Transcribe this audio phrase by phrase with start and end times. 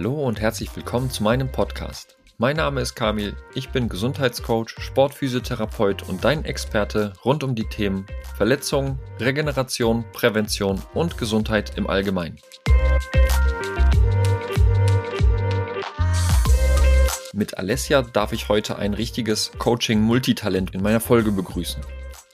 [0.00, 2.16] Hallo und herzlich willkommen zu meinem Podcast.
[2.38, 8.06] Mein Name ist Kamil, ich bin Gesundheitscoach, Sportphysiotherapeut und dein Experte rund um die Themen
[8.34, 12.38] Verletzungen, Regeneration, Prävention und Gesundheit im Allgemeinen.
[17.34, 21.82] Mit Alessia darf ich heute ein richtiges Coaching-Multitalent in meiner Folge begrüßen.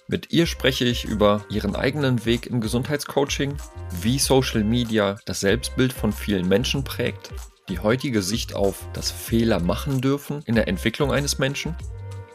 [0.06, 3.56] Mit ihr spreche ich über ihren eigenen Weg im Gesundheitscoaching,
[4.02, 7.32] wie Social Media das Selbstbild von vielen Menschen prägt,
[7.68, 11.74] die heutige Sicht auf das Fehler machen dürfen in der Entwicklung eines Menschen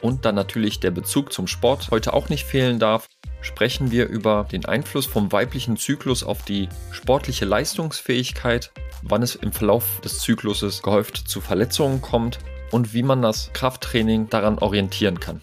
[0.02, 3.08] und dann natürlich der Bezug zum Sport heute auch nicht fehlen darf,
[3.42, 8.72] sprechen wir über den Einfluss vom weiblichen Zyklus auf die sportliche Leistungsfähigkeit,
[9.04, 12.40] wann es im Verlauf des Zykluses gehäuft zu Verletzungen kommt
[12.72, 15.42] und wie man das Krafttraining daran orientieren kann.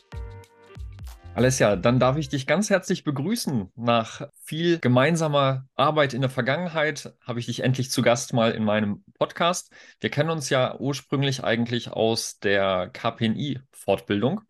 [1.38, 3.70] Alessia, dann darf ich dich ganz herzlich begrüßen.
[3.76, 8.64] Nach viel gemeinsamer Arbeit in der Vergangenheit habe ich dich endlich zu Gast mal in
[8.64, 9.70] meinem Podcast.
[10.00, 14.40] Wir kennen uns ja ursprünglich eigentlich aus der KPNI-Fortbildung.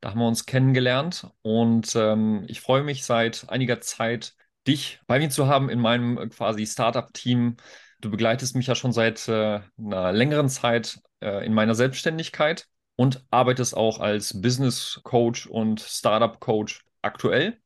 [0.00, 4.34] Da haben wir uns kennengelernt und ähm, ich freue mich seit einiger Zeit,
[4.66, 7.58] dich bei mir zu haben in meinem äh, quasi Startup-Team.
[8.00, 12.66] Du begleitest mich ja schon seit äh, einer längeren Zeit äh, in meiner Selbstständigkeit
[12.96, 17.58] und arbeitest auch als Business Coach und Startup Coach aktuell.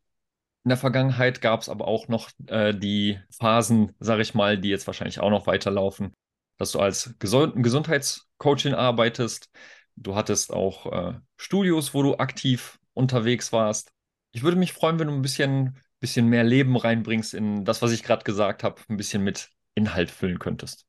[0.65, 4.69] In der Vergangenheit gab es aber auch noch äh, die Phasen, sage ich mal, die
[4.69, 6.15] jetzt wahrscheinlich auch noch weiterlaufen,
[6.59, 9.51] dass du als Gesund Gesundheitscoachin arbeitest.
[9.97, 13.93] Du hattest auch äh, Studios, wo du aktiv unterwegs warst.
[14.33, 17.93] Ich würde mich freuen, wenn du ein bisschen, bisschen mehr Leben reinbringst in das, was
[17.93, 20.88] ich gerade gesagt habe, ein bisschen mit Inhalt füllen könntest.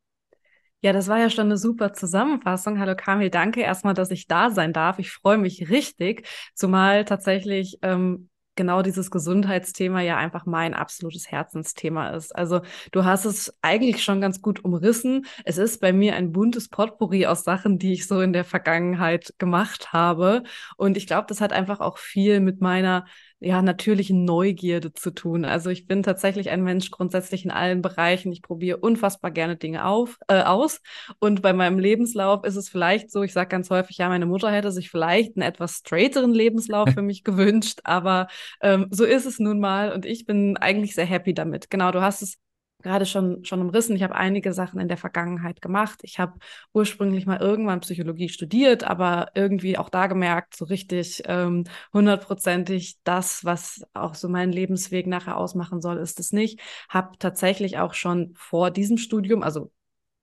[0.81, 2.80] Ja, das war ja schon eine super Zusammenfassung.
[2.80, 4.97] Hallo Kamil, danke erstmal, dass ich da sein darf.
[4.99, 12.11] Ich freue mich richtig, zumal tatsächlich ähm, genau dieses Gesundheitsthema ja einfach mein absolutes Herzensthema
[12.11, 12.33] ist.
[12.33, 12.61] Also
[12.94, 15.25] du hast es eigentlich schon ganz gut umrissen.
[15.44, 19.33] Es ist bei mir ein buntes Potpourri aus Sachen, die ich so in der Vergangenheit
[19.37, 20.43] gemacht habe.
[20.77, 23.05] Und ich glaube, das hat einfach auch viel mit meiner
[23.39, 25.45] ja, natürlichen Neugierde zu tun.
[25.45, 28.32] Also ich bin tatsächlich ein Mensch grundsätzlich in allen Bereichen.
[28.32, 30.82] Ich probiere unfassbar gerne Dinge auf, äh, aus.
[31.20, 34.52] Und bei meinem Lebenslauf ist es vielleicht so, ich sage ganz häufig, ja, meine Mutter
[34.52, 38.28] hätte sich vielleicht einen etwas straighteren Lebenslauf für mich gewünscht, aber
[38.61, 41.70] ähm, so ist es nun mal und ich bin eigentlich sehr happy damit.
[41.70, 42.38] Genau, du hast es
[42.82, 43.95] gerade schon, schon umrissen.
[43.95, 46.00] Ich habe einige Sachen in der Vergangenheit gemacht.
[46.04, 46.40] Ich habe
[46.73, 53.44] ursprünglich mal irgendwann Psychologie studiert, aber irgendwie auch da gemerkt, so richtig ähm, hundertprozentig das,
[53.45, 56.60] was auch so meinen Lebensweg nachher ausmachen soll, ist es nicht.
[56.90, 59.72] Habe tatsächlich auch schon vor diesem Studium, also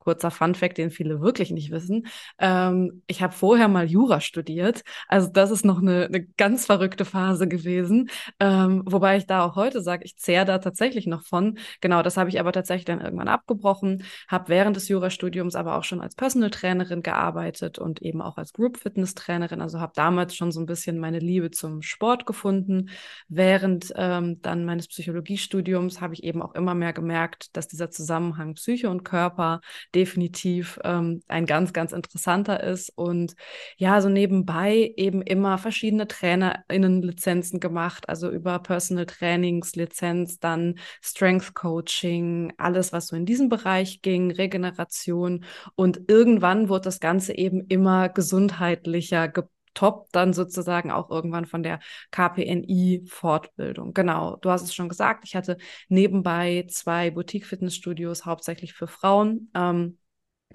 [0.06, 2.06] kurzer Funfact, den viele wirklich nicht wissen.
[2.38, 4.82] Ähm, ich habe vorher mal Jura studiert.
[5.08, 8.08] Also das ist noch eine, eine ganz verrückte Phase gewesen.
[8.38, 11.58] Ähm, wobei ich da auch heute sage, ich zehre da tatsächlich noch von.
[11.80, 14.04] Genau, das habe ich aber tatsächlich dann irgendwann abgebrochen.
[14.28, 18.52] Habe während des Jurastudiums aber auch schon als Personal Trainerin gearbeitet und eben auch als
[18.52, 19.60] Group Fitness Trainerin.
[19.60, 22.90] Also habe damals schon so ein bisschen meine Liebe zum Sport gefunden.
[23.26, 28.54] Während ähm, dann meines Psychologiestudiums habe ich eben auch immer mehr gemerkt, dass dieser Zusammenhang
[28.54, 29.62] Psyche und Körper
[29.96, 32.92] definitiv ähm, ein ganz, ganz interessanter ist.
[32.96, 33.34] Und
[33.78, 41.54] ja, so nebenbei eben immer verschiedene TrainerInnen-Lizenzen gemacht, also über Personal Trainings, Lizenz, dann Strength
[41.54, 45.44] Coaching, alles, was so in diesem Bereich ging, Regeneration.
[45.76, 51.62] Und irgendwann wurde das Ganze eben immer gesundheitlicher geplant top dann sozusagen auch irgendwann von
[51.62, 51.78] der
[52.10, 53.92] KPNI-Fortbildung.
[53.94, 59.50] Genau, du hast es schon gesagt, ich hatte nebenbei zwei Boutique-Fitnessstudios, hauptsächlich für Frauen.
[59.54, 59.98] Ähm,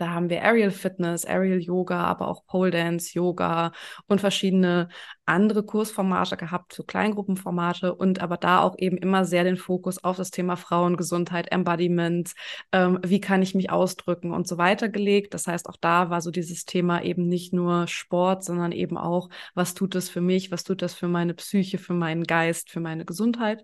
[0.01, 3.71] da haben wir Aerial Fitness, Aerial Yoga, aber auch Pole Dance, Yoga
[4.07, 4.89] und verschiedene
[5.25, 10.17] andere Kursformate gehabt, so Kleingruppenformate und aber da auch eben immer sehr den Fokus auf
[10.17, 12.33] das Thema Frauengesundheit, Embodiment,
[12.71, 15.35] ähm, wie kann ich mich ausdrücken und so weiter gelegt.
[15.35, 19.29] Das heißt, auch da war so dieses Thema eben nicht nur Sport, sondern eben auch,
[19.53, 22.79] was tut das für mich, was tut das für meine Psyche, für meinen Geist, für
[22.79, 23.63] meine Gesundheit.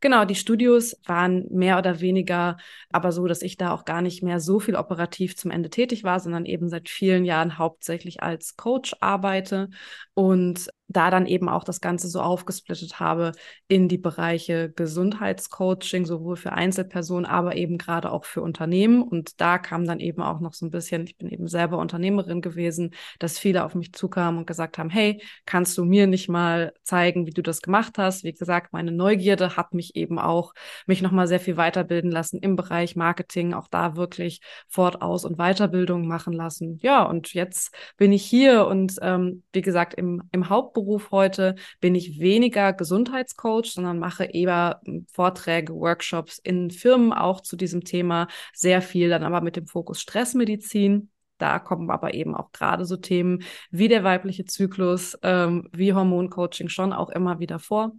[0.00, 2.56] Genau, die Studios waren mehr oder weniger
[2.90, 6.04] aber so, dass ich da auch gar nicht mehr so viel operativ zum Ende tätig
[6.04, 9.68] war, sondern eben seit vielen Jahren hauptsächlich als Coach arbeite.
[10.14, 13.32] Und da dann eben auch das Ganze so aufgesplittet habe
[13.68, 19.02] in die Bereiche Gesundheitscoaching, sowohl für Einzelpersonen, aber eben gerade auch für Unternehmen.
[19.02, 22.40] Und da kam dann eben auch noch so ein bisschen, ich bin eben selber Unternehmerin
[22.40, 26.72] gewesen, dass viele auf mich zukamen und gesagt haben, hey, kannst du mir nicht mal
[26.84, 28.22] zeigen, wie du das gemacht hast?
[28.22, 30.54] Wie gesagt, meine Neugierde hat mich eben auch,
[30.86, 36.06] mich nochmal sehr viel weiterbilden lassen im Bereich Marketing, auch da wirklich Fortaus- und Weiterbildung
[36.06, 36.78] machen lassen.
[36.80, 41.54] Ja, und jetzt bin ich hier und ähm, wie gesagt, im, im Haupt Hauptberuf heute
[41.80, 47.82] bin ich weniger Gesundheitscoach, sondern mache eher hm, Vorträge, Workshops in Firmen auch zu diesem
[47.82, 48.28] Thema.
[48.52, 51.10] Sehr viel dann aber mit dem Fokus Stressmedizin.
[51.38, 56.68] Da kommen aber eben auch gerade so Themen wie der weibliche Zyklus, ähm, wie Hormoncoaching
[56.68, 57.92] schon auch immer wieder vor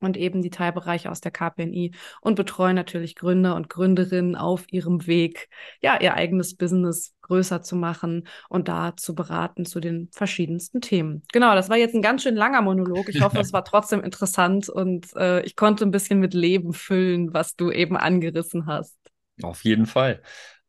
[0.00, 5.06] und eben die Teilbereiche aus der KPNI und betreuen natürlich Gründer und Gründerinnen auf ihrem
[5.06, 5.48] Weg,
[5.80, 11.22] ja, ihr eigenes Business größer zu machen und da zu beraten zu den verschiedensten Themen.
[11.32, 13.08] Genau, das war jetzt ein ganz schön langer Monolog.
[13.08, 17.34] Ich hoffe, es war trotzdem interessant und äh, ich konnte ein bisschen mit Leben füllen,
[17.34, 18.96] was du eben angerissen hast.
[19.42, 20.22] Auf jeden Fall.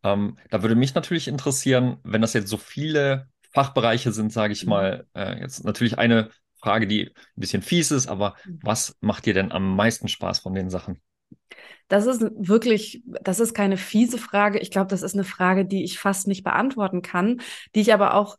[0.03, 4.63] Ähm, da würde mich natürlich interessieren, wenn das jetzt so viele Fachbereiche sind, sage ich
[4.63, 4.69] mhm.
[4.69, 8.59] mal, äh, jetzt natürlich eine Frage, die ein bisschen fies ist, aber mhm.
[8.63, 11.01] was macht dir denn am meisten Spaß von den Sachen?
[11.87, 14.59] Das ist wirklich, das ist keine fiese Frage.
[14.59, 17.41] Ich glaube, das ist eine Frage, die ich fast nicht beantworten kann,
[17.73, 18.37] die ich aber auch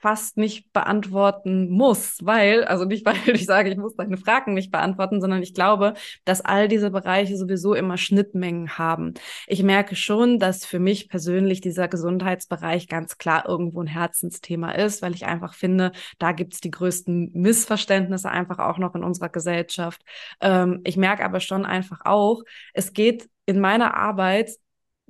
[0.00, 4.70] fast nicht beantworten muss, weil, also nicht, weil ich sage, ich muss deine Fragen nicht
[4.70, 5.94] beantworten, sondern ich glaube,
[6.24, 9.14] dass all diese Bereiche sowieso immer Schnittmengen haben.
[9.46, 15.02] Ich merke schon, dass für mich persönlich dieser Gesundheitsbereich ganz klar irgendwo ein Herzensthema ist,
[15.02, 20.02] weil ich einfach finde, da gibt's die größten Missverständnisse einfach auch noch in unserer Gesellschaft.
[20.40, 22.42] Ähm, ich merke aber schon einfach auch,
[22.72, 24.50] es geht in meiner Arbeit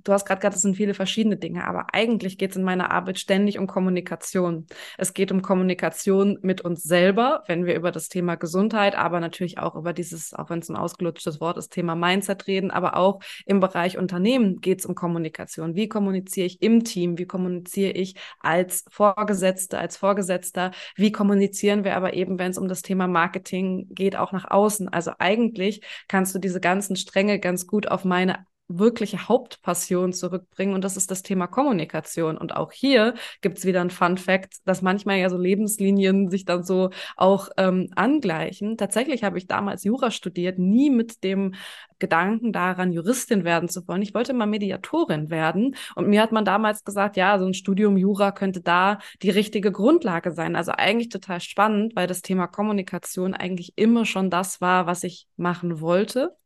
[0.05, 2.91] du hast gerade gesagt, es sind viele verschiedene Dinge, aber eigentlich geht es in meiner
[2.91, 4.67] Arbeit ständig um Kommunikation.
[4.99, 9.58] Es geht um Kommunikation mit uns selber, wenn wir über das Thema Gesundheit, aber natürlich
[9.58, 13.20] auch über dieses, auch wenn es ein ausgelutschtes Wort ist, Thema Mindset reden, aber auch
[13.47, 15.75] im Bereich Unternehmen geht es um Kommunikation.
[15.75, 17.19] Wie kommuniziere ich im Team?
[17.19, 20.73] Wie kommuniziere ich als Vorgesetzte, als Vorgesetzter?
[20.96, 24.88] Wie kommunizieren wir aber eben, wenn es um das Thema Marketing geht, auch nach außen?
[24.88, 28.46] Also eigentlich kannst du diese ganzen Stränge ganz gut auf meine
[28.78, 32.38] wirkliche Hauptpassion zurückbringen und das ist das Thema Kommunikation.
[32.38, 36.44] Und auch hier gibt es wieder ein Fun Fact, dass manchmal ja so Lebenslinien sich
[36.44, 38.76] dann so auch ähm, angleichen.
[38.76, 41.55] Tatsächlich habe ich damals Jura studiert, nie mit dem
[41.99, 44.02] Gedanken daran, Juristin werden zu wollen.
[44.02, 45.76] Ich wollte mal Mediatorin werden.
[45.94, 49.70] Und mir hat man damals gesagt, ja, so ein Studium Jura könnte da die richtige
[49.70, 50.56] Grundlage sein.
[50.56, 55.26] Also eigentlich total spannend, weil das Thema Kommunikation eigentlich immer schon das war, was ich
[55.37, 56.37] machen wollte.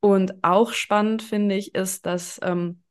[0.00, 2.82] Und auch spannend finde ich ist, dass ähm,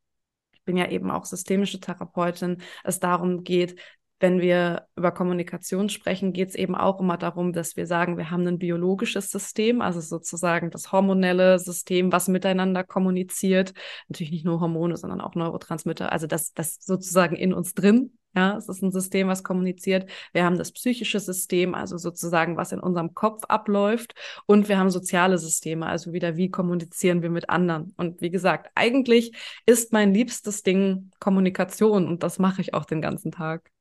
[0.54, 3.80] ich bin ja eben auch systemische Therapeutin, es darum geht,
[4.20, 8.32] wenn wir über Kommunikation sprechen, geht es eben auch immer darum, dass wir sagen, wir
[8.32, 13.74] haben ein biologisches System, also sozusagen das hormonelle System, was miteinander kommuniziert.
[14.08, 18.58] Natürlich nicht nur Hormone, sondern auch Neurotransmitter, also das, das sozusagen in uns drin ja,
[18.58, 20.10] es ist ein System, was kommuniziert.
[20.34, 24.14] Wir haben das psychische System, also sozusagen, was in unserem Kopf abläuft.
[24.46, 27.94] Und wir haben soziale Systeme, also wieder, wie kommunizieren wir mit anderen.
[27.98, 29.36] Und wie gesagt, eigentlich
[29.66, 33.72] ist mein liebstes Ding Kommunikation und das mache ich auch den ganzen Tag.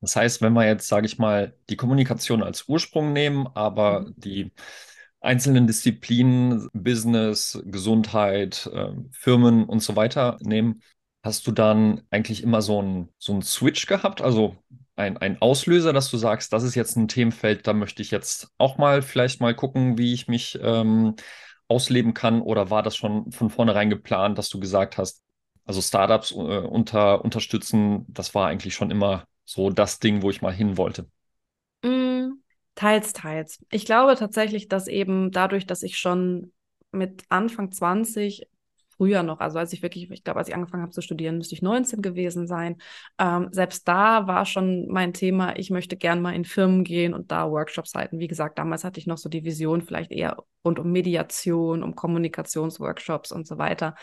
[0.00, 4.14] Das heißt, wenn wir jetzt, sage ich mal, die Kommunikation als Ursprung nehmen, aber mhm.
[4.16, 4.52] die
[5.20, 10.82] einzelnen Disziplinen, Business, Gesundheit, äh, Firmen und so weiter nehmen,
[11.26, 14.56] Hast du dann eigentlich immer so einen so einen Switch gehabt, also
[14.94, 18.52] ein, ein Auslöser, dass du sagst, das ist jetzt ein Themenfeld, da möchte ich jetzt
[18.58, 21.16] auch mal vielleicht mal gucken, wie ich mich ähm,
[21.66, 22.40] ausleben kann?
[22.42, 25.20] Oder war das schon von vornherein geplant, dass du gesagt hast,
[25.64, 30.42] also Startups äh, unter, unterstützen, das war eigentlich schon immer so das Ding, wo ich
[30.42, 31.10] mal hin wollte?
[31.82, 32.40] Mm,
[32.74, 33.64] teils, teils.
[33.70, 36.52] Ich glaube tatsächlich, dass eben dadurch, dass ich schon
[36.92, 38.48] mit Anfang 20
[38.96, 41.54] früher noch, also als ich wirklich, ich glaube, als ich angefangen habe zu studieren, müsste
[41.54, 42.76] ich 19 gewesen sein.
[43.18, 47.30] Ähm, selbst da war schon mein Thema, ich möchte gern mal in Firmen gehen und
[47.30, 48.18] da Workshops halten.
[48.18, 50.36] Wie gesagt, damals hatte ich noch so die Vision, vielleicht eher
[50.66, 53.94] rund um Mediation, um Kommunikationsworkshops und so weiter.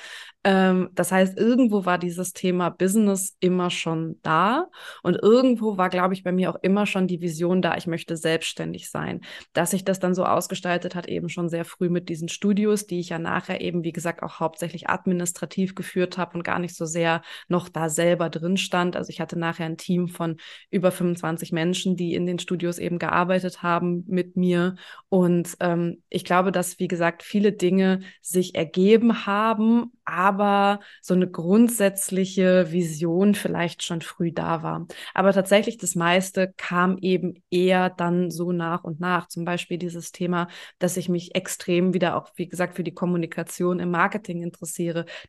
[0.44, 4.68] Ähm, das heißt, irgendwo war dieses Thema Business immer schon da
[5.04, 8.18] und irgendwo war, glaube ich, bei mir auch immer schon die Vision da, ich möchte
[8.18, 9.22] selbstständig sein.
[9.52, 13.00] Dass sich das dann so ausgestaltet hat, eben schon sehr früh mit diesen Studios, die
[13.00, 16.86] ich ja nachher eben, wie gesagt, auch hauptsächlich administrativ geführt habe und gar nicht so
[16.86, 18.96] sehr noch da selber drin stand.
[18.96, 20.38] Also ich hatte nachher ein Team von
[20.70, 24.75] über 25 Menschen, die in den Studios eben gearbeitet haben mit mir.
[25.10, 31.30] Und ähm, ich glaube, dass, wie gesagt, viele Dinge sich ergeben haben, aber so eine
[31.30, 34.88] grundsätzliche Vision vielleicht schon früh da war.
[35.13, 39.28] Aber tatsächlich das meiste kam eben eher dann so nach und nach.
[39.28, 40.48] Zum Beispiel dieses Thema,
[40.80, 44.73] dass ich mich extrem wieder auch, wie gesagt, für die Kommunikation im Marketing interessiere.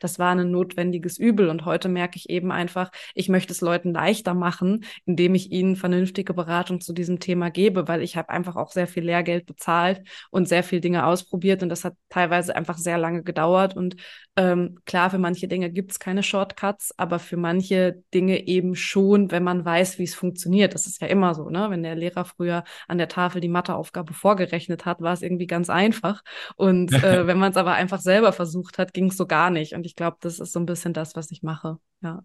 [0.01, 1.49] Das war ein notwendiges Übel.
[1.49, 5.77] Und heute merke ich eben einfach, ich möchte es Leuten leichter machen, indem ich ihnen
[5.77, 10.03] vernünftige Beratung zu diesem Thema gebe, weil ich habe einfach auch sehr viel Lehrgeld bezahlt
[10.31, 11.63] und sehr viel Dinge ausprobiert.
[11.63, 13.77] Und das hat teilweise einfach sehr lange gedauert.
[13.77, 13.97] Und
[14.37, 19.31] ähm, klar, für manche Dinge gibt es keine Shortcuts, aber für manche Dinge eben schon,
[19.31, 20.75] wenn man weiß, wie es funktioniert.
[20.75, 21.71] Das ist ja immer so, ne?
[21.71, 25.71] Wenn der Lehrer früher an der Tafel die Matheaufgabe vorgerechnet hat, war es irgendwie ganz
[25.71, 26.23] einfach.
[26.57, 29.73] Und äh, wenn man es aber einfach selber versucht hat, ging es so gar nicht.
[29.75, 31.79] Und ich glaube, das ist so ein bisschen das, was ich mache.
[32.03, 32.23] Ja.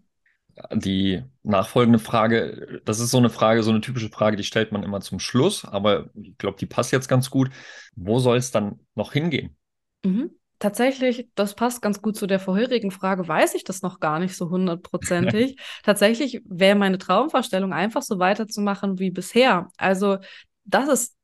[0.72, 4.84] Die nachfolgende Frage, das ist so eine Frage, so eine typische Frage, die stellt man
[4.84, 7.50] immer zum Schluss, aber ich glaube, die passt jetzt ganz gut.
[7.96, 9.56] Wo soll es dann noch hingehen?
[10.04, 10.30] Mhm.
[10.60, 14.36] Tatsächlich, das passt ganz gut zu der vorherigen Frage, weiß ich das noch gar nicht
[14.36, 15.58] so hundertprozentig.
[15.82, 19.68] Tatsächlich wäre meine Traumvorstellung einfach so weiterzumachen wie bisher.
[19.78, 20.18] Also
[20.64, 21.16] das ist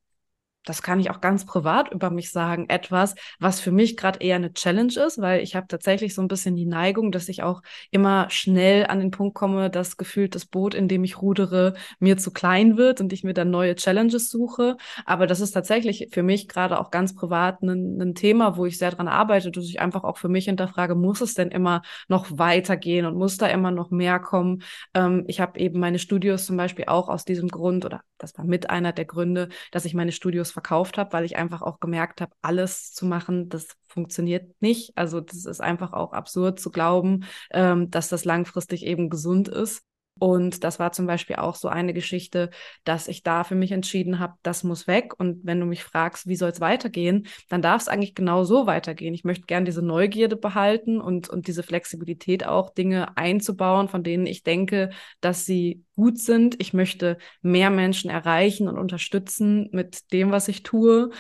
[0.66, 4.36] das kann ich auch ganz privat über mich sagen, etwas, was für mich gerade eher
[4.36, 7.62] eine Challenge ist, weil ich habe tatsächlich so ein bisschen die Neigung, dass ich auch
[7.90, 12.18] immer schnell an den Punkt komme, dass gefühlt das Boot, in dem ich rudere, mir
[12.18, 14.76] zu klein wird und ich mir dann neue Challenges suche.
[15.04, 18.90] Aber das ist tatsächlich für mich gerade auch ganz privat ein, Thema, wo ich sehr
[18.90, 23.04] dran arbeite, dass ich einfach auch für mich hinterfrage, muss es denn immer noch weitergehen
[23.06, 24.62] und muss da immer noch mehr kommen?
[24.94, 28.44] Ähm, ich habe eben meine Studios zum Beispiel auch aus diesem Grund oder das war
[28.44, 32.22] mit einer der Gründe, dass ich meine Studios verkauft habe, weil ich einfach auch gemerkt
[32.22, 34.96] habe, alles zu machen, das funktioniert nicht.
[34.96, 39.82] Also das ist einfach auch absurd zu glauben, ähm, dass das langfristig eben gesund ist.
[40.18, 42.50] Und das war zum Beispiel auch so eine Geschichte,
[42.84, 45.12] dass ich da für mich entschieden habe, das muss weg.
[45.18, 48.66] Und wenn du mich fragst, wie soll es weitergehen, dann darf es eigentlich genau so
[48.66, 49.12] weitergehen.
[49.12, 54.26] Ich möchte gern diese Neugierde behalten und, und diese Flexibilität auch, Dinge einzubauen, von denen
[54.26, 56.60] ich denke, dass sie gut sind.
[56.60, 61.10] Ich möchte mehr Menschen erreichen und unterstützen mit dem, was ich tue.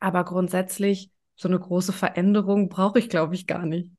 [0.00, 3.90] Aber grundsätzlich so eine große Veränderung brauche ich, glaube ich, gar nicht.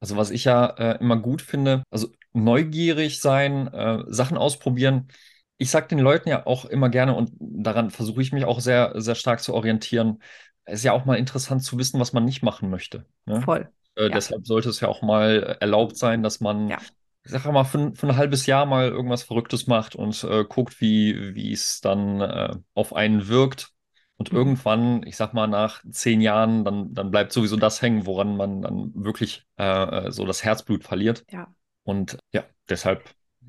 [0.00, 5.08] Also was ich ja äh, immer gut finde, also neugierig sein, äh, Sachen ausprobieren.
[5.56, 8.92] Ich sage den Leuten ja auch immer gerne und daran versuche ich mich auch sehr,
[8.96, 10.22] sehr stark zu orientieren.
[10.64, 13.04] Es ist ja auch mal interessant zu wissen, was man nicht machen möchte.
[13.26, 13.42] Ne?
[13.42, 13.68] Voll.
[13.96, 14.08] Äh, ja.
[14.10, 16.78] Deshalb sollte es ja auch mal erlaubt sein, dass man, ja.
[17.24, 20.80] ich sage mal, für, für, ein halbes Jahr mal irgendwas Verrücktes macht und äh, guckt,
[20.80, 23.72] wie, wie es dann äh, auf einen wirkt.
[24.16, 24.38] Und mhm.
[24.38, 28.62] irgendwann, ich sag mal, nach zehn Jahren, dann, dann bleibt sowieso das hängen, woran man
[28.62, 29.64] dann wirklich äh,
[30.06, 31.24] äh so das Herzblut verliert.
[31.30, 31.48] Ja.
[31.90, 33.02] Und ja, deshalb,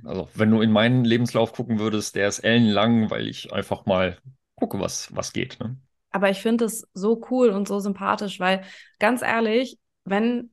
[0.03, 4.17] also wenn du in meinen Lebenslauf gucken würdest, der ist ellenlang, weil ich einfach mal
[4.55, 5.59] gucke, was, was geht.
[5.59, 5.77] Ne?
[6.09, 8.63] Aber ich finde es so cool und so sympathisch, weil
[8.97, 10.49] ganz ehrlich, wenn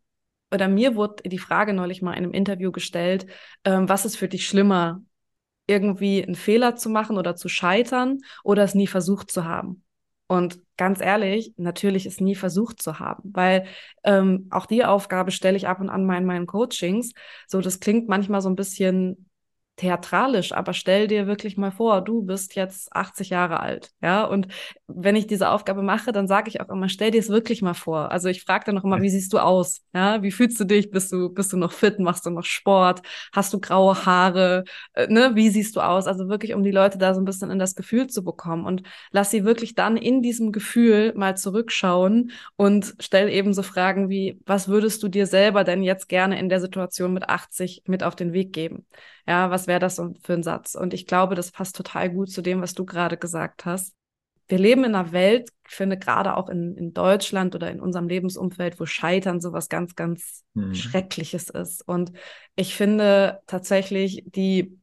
[0.52, 3.26] oder mir wurde die Frage neulich mal in einem Interview gestellt,
[3.64, 5.02] ähm, was ist für dich schlimmer,
[5.66, 9.82] irgendwie einen Fehler zu machen oder zu scheitern oder es nie versucht zu haben?
[10.28, 13.66] Und ganz ehrlich, natürlich ist nie versucht zu haben, weil
[14.04, 17.14] ähm, auch die Aufgabe stelle ich ab und an mal in meinen Coachings.
[17.46, 19.27] So, das klingt manchmal so ein bisschen
[19.78, 24.48] theatralisch, aber stell dir wirklich mal vor, du bist jetzt 80 Jahre alt, ja, und
[24.88, 27.74] wenn ich diese Aufgabe mache, dann sage ich auch immer, stell dir es wirklich mal
[27.74, 28.10] vor.
[28.10, 29.82] Also ich frage dann noch immer, wie siehst du aus?
[29.94, 30.90] Ja, wie fühlst du dich?
[30.90, 31.98] Bist du bist du noch fit?
[31.98, 33.02] Machst du noch Sport?
[33.32, 34.64] Hast du graue Haare?
[34.94, 36.06] Äh, ne, wie siehst du aus?
[36.06, 38.82] Also wirklich, um die Leute da so ein bisschen in das Gefühl zu bekommen und
[39.12, 44.40] lass sie wirklich dann in diesem Gefühl mal zurückschauen und stell eben so Fragen wie,
[44.46, 48.16] was würdest du dir selber denn jetzt gerne in der Situation mit 80 mit auf
[48.16, 48.86] den Weg geben?
[49.28, 50.74] Ja, was wäre das für ein Satz?
[50.74, 53.94] Und ich glaube, das passt total gut zu dem, was du gerade gesagt hast.
[54.48, 58.08] Wir leben in einer Welt, ich finde gerade auch in, in Deutschland oder in unserem
[58.08, 60.74] Lebensumfeld, wo Scheitern so was ganz, ganz mhm.
[60.74, 61.86] Schreckliches ist.
[61.86, 62.12] Und
[62.56, 64.77] ich finde tatsächlich die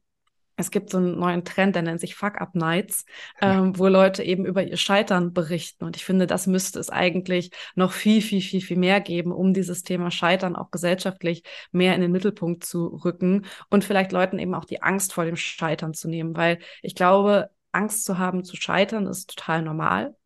[0.56, 3.04] es gibt so einen neuen Trend, der nennt sich Fuck-Up-Nights,
[3.40, 5.84] ähm, wo Leute eben über ihr Scheitern berichten.
[5.84, 9.52] Und ich finde, das müsste es eigentlich noch viel, viel, viel, viel mehr geben, um
[9.52, 14.54] dieses Thema Scheitern auch gesellschaftlich mehr in den Mittelpunkt zu rücken und vielleicht Leuten eben
[14.54, 16.36] auch die Angst vor dem Scheitern zu nehmen.
[16.36, 20.16] Weil ich glaube, Angst zu haben zu scheitern ist total normal.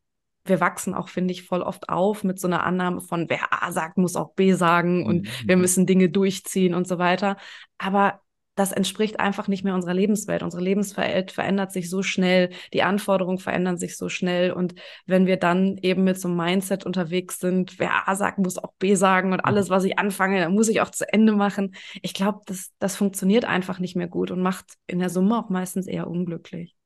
[0.44, 3.72] Wir wachsen auch, finde ich, voll oft auf mit so einer Annahme von, wer A
[3.72, 5.48] sagt, muss auch B sagen und mhm.
[5.48, 7.36] wir müssen Dinge durchziehen und so weiter.
[7.78, 8.20] Aber
[8.60, 10.42] das entspricht einfach nicht mehr unserer Lebenswelt.
[10.42, 14.52] Unsere Lebenswelt verändert sich so schnell, die Anforderungen verändern sich so schnell.
[14.52, 14.74] Und
[15.06, 18.74] wenn wir dann eben mit so einem Mindset unterwegs sind, wer A sagt, muss auch
[18.78, 21.74] B sagen und alles, was ich anfange, muss ich auch zu Ende machen.
[22.02, 25.48] Ich glaube, das, das funktioniert einfach nicht mehr gut und macht in der Summe auch
[25.48, 26.76] meistens eher unglücklich.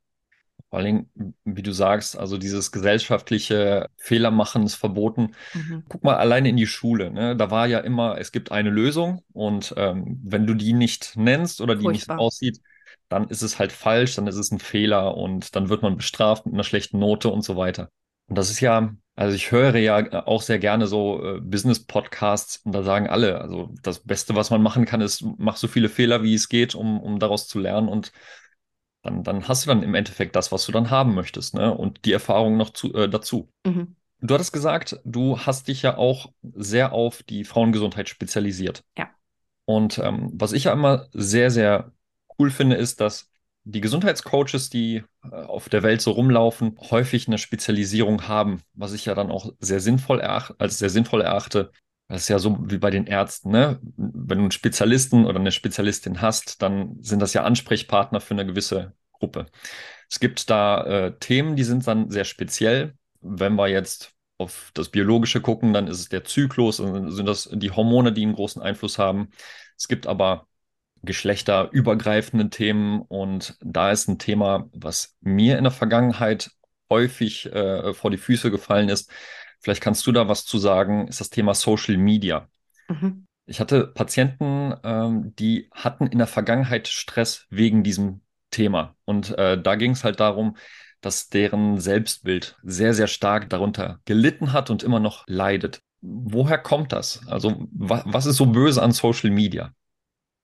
[0.75, 1.07] Vor allem,
[1.45, 5.37] wie du sagst, also dieses gesellschaftliche Fehlermachen ist verboten.
[5.52, 5.85] Mhm.
[5.88, 7.12] Guck mal alleine in die Schule.
[7.12, 7.37] Ne?
[7.37, 11.61] Da war ja immer, es gibt eine Lösung und ähm, wenn du die nicht nennst
[11.61, 12.16] oder die Furchtbar.
[12.16, 12.61] nicht aussieht,
[13.09, 16.45] dann ist es halt falsch, dann ist es ein Fehler und dann wird man bestraft
[16.45, 17.88] mit einer schlechten Note und so weiter.
[18.26, 22.73] Und das ist ja, also ich höre ja auch sehr gerne so äh, Business-Podcasts und
[22.73, 26.25] da sagen alle, also das Beste, was man machen kann, ist, mach so viele Fehler,
[26.25, 28.11] wie es geht, um, um daraus zu lernen und
[29.04, 31.73] dann, dann hast du dann im Endeffekt das, was du dann haben möchtest, ne?
[31.73, 33.50] Und die Erfahrung noch zu, äh, dazu.
[33.66, 33.96] Mhm.
[34.20, 38.82] Du hattest gesagt, du hast dich ja auch sehr auf die Frauengesundheit spezialisiert.
[38.96, 39.11] Ja.
[39.66, 41.92] Und ähm, was ich ja immer sehr, sehr
[42.38, 43.30] cool finde, ist, dass
[43.64, 49.04] die Gesundheitscoaches, die äh, auf der Welt so rumlaufen, häufig eine Spezialisierung haben, was ich
[49.04, 51.70] ja dann auch sehr sinnvoll als sehr sinnvoll erachte,
[52.14, 53.80] Das ist ja so wie bei den Ärzten, ne?
[53.97, 58.47] Wenn du einen Spezialisten oder eine Spezialistin hast, dann sind das ja Ansprechpartner für eine
[58.47, 59.47] gewisse Gruppe.
[60.09, 62.94] Es gibt da äh, Themen, die sind dann sehr speziell.
[63.21, 67.49] Wenn wir jetzt auf das Biologische gucken, dann ist es der Zyklus und sind das
[67.52, 69.30] die Hormone, die einen großen Einfluss haben.
[69.76, 70.47] Es gibt aber
[71.02, 76.52] geschlechterübergreifende Themen und da ist ein Thema, was mir in der Vergangenheit
[76.90, 79.11] häufig äh, vor die Füße gefallen ist.
[79.64, 82.49] Vielleicht kannst du da was zu sagen, ist das Thema Social Media.
[82.87, 83.26] Mhm.
[83.47, 88.94] Ich hatte Patienten, ähm, die hatten in der Vergangenheit Stress wegen diesem Thema.
[89.06, 90.59] Und äh, da ging es halt darum,
[91.00, 95.80] dass deren Selbstbild sehr, sehr stark darunter gelitten hat und immer noch leidet.
[96.02, 97.26] Woher kommt das?
[97.26, 99.73] Also, wa was ist so böse an Social Media?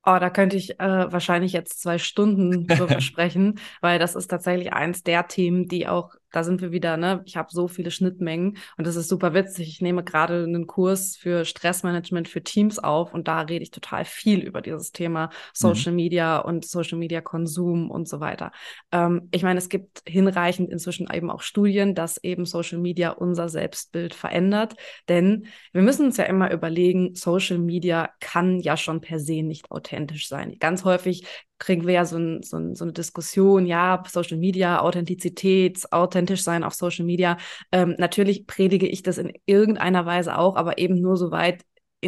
[0.02, 4.72] Oh, da könnte ich äh, wahrscheinlich jetzt zwei Stunden drüber sprechen, weil das ist tatsächlich
[4.72, 7.22] eins der Themen, die auch da sind wir wieder, ne?
[7.24, 9.68] Ich habe so viele Schnittmengen und das ist super witzig.
[9.68, 14.04] Ich nehme gerade einen Kurs für Stressmanagement für Teams auf und da rede ich total
[14.04, 15.96] viel über dieses Thema Social mhm.
[15.96, 18.52] Media und Social Media Konsum und so weiter.
[18.92, 23.48] Ähm, ich meine, es gibt hinreichend inzwischen eben auch Studien, dass eben Social Media unser
[23.48, 24.74] Selbstbild verändert,
[25.08, 29.70] denn wir müssen uns ja immer überlegen, Social Media kann ja schon per se nicht
[29.70, 30.56] authentisch sein.
[30.58, 31.24] Ganz häufig
[31.60, 36.42] kriegen wir ja so, ein, so, ein, so, eine Diskussion, ja, Social Media, Authentizität, authentisch
[36.42, 37.36] sein auf Social Media.
[37.70, 41.62] Ähm, natürlich predige ich das in irgendeiner Weise auch, aber eben nur so weit,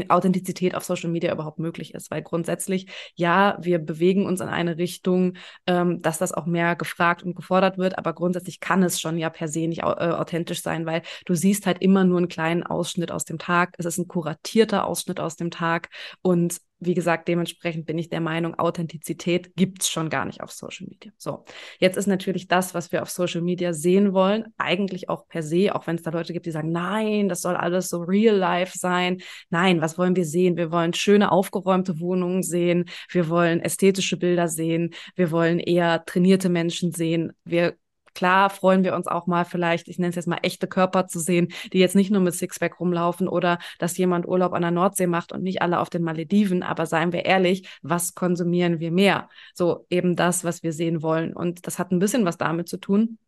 [0.09, 2.11] Authentizität auf Social Media überhaupt möglich ist.
[2.11, 5.35] Weil grundsätzlich, ja, wir bewegen uns in eine Richtung,
[5.67, 9.29] ähm, dass das auch mehr gefragt und gefordert wird, aber grundsätzlich kann es schon ja
[9.31, 13.13] per se nicht äh, authentisch sein, weil du siehst halt immer nur einen kleinen Ausschnitt
[13.13, 13.75] aus dem Tag.
[13.79, 15.91] Es ist ein kuratierter Ausschnitt aus dem Tag
[16.23, 20.87] und wie gesagt, dementsprechend bin ich der Meinung, Authentizität gibt's schon gar nicht auf Social
[20.89, 21.13] Media.
[21.17, 21.45] So,
[21.79, 25.75] jetzt ist natürlich das, was wir auf Social Media sehen wollen, eigentlich auch per se,
[25.75, 28.77] auch wenn es da Leute gibt, die sagen, nein, das soll alles so real life
[28.77, 29.23] sein.
[29.51, 30.57] Nein, was wollen wir sehen?
[30.57, 32.87] Wir wollen schöne, aufgeräumte Wohnungen sehen.
[33.11, 34.95] Wir wollen ästhetische Bilder sehen.
[35.15, 37.33] Wir wollen eher trainierte Menschen sehen.
[37.45, 37.77] Wir
[38.15, 41.19] Klar freuen wir uns auch mal vielleicht, ich nenne es jetzt mal echte Körper zu
[41.19, 45.07] sehen, die jetzt nicht nur mit Sixpack rumlaufen oder dass jemand Urlaub an der Nordsee
[45.07, 46.63] macht und nicht alle auf den Malediven.
[46.63, 49.29] Aber seien wir ehrlich, was konsumieren wir mehr?
[49.55, 51.35] So eben das, was wir sehen wollen.
[51.35, 53.19] Und das hat ein bisschen was damit zu tun,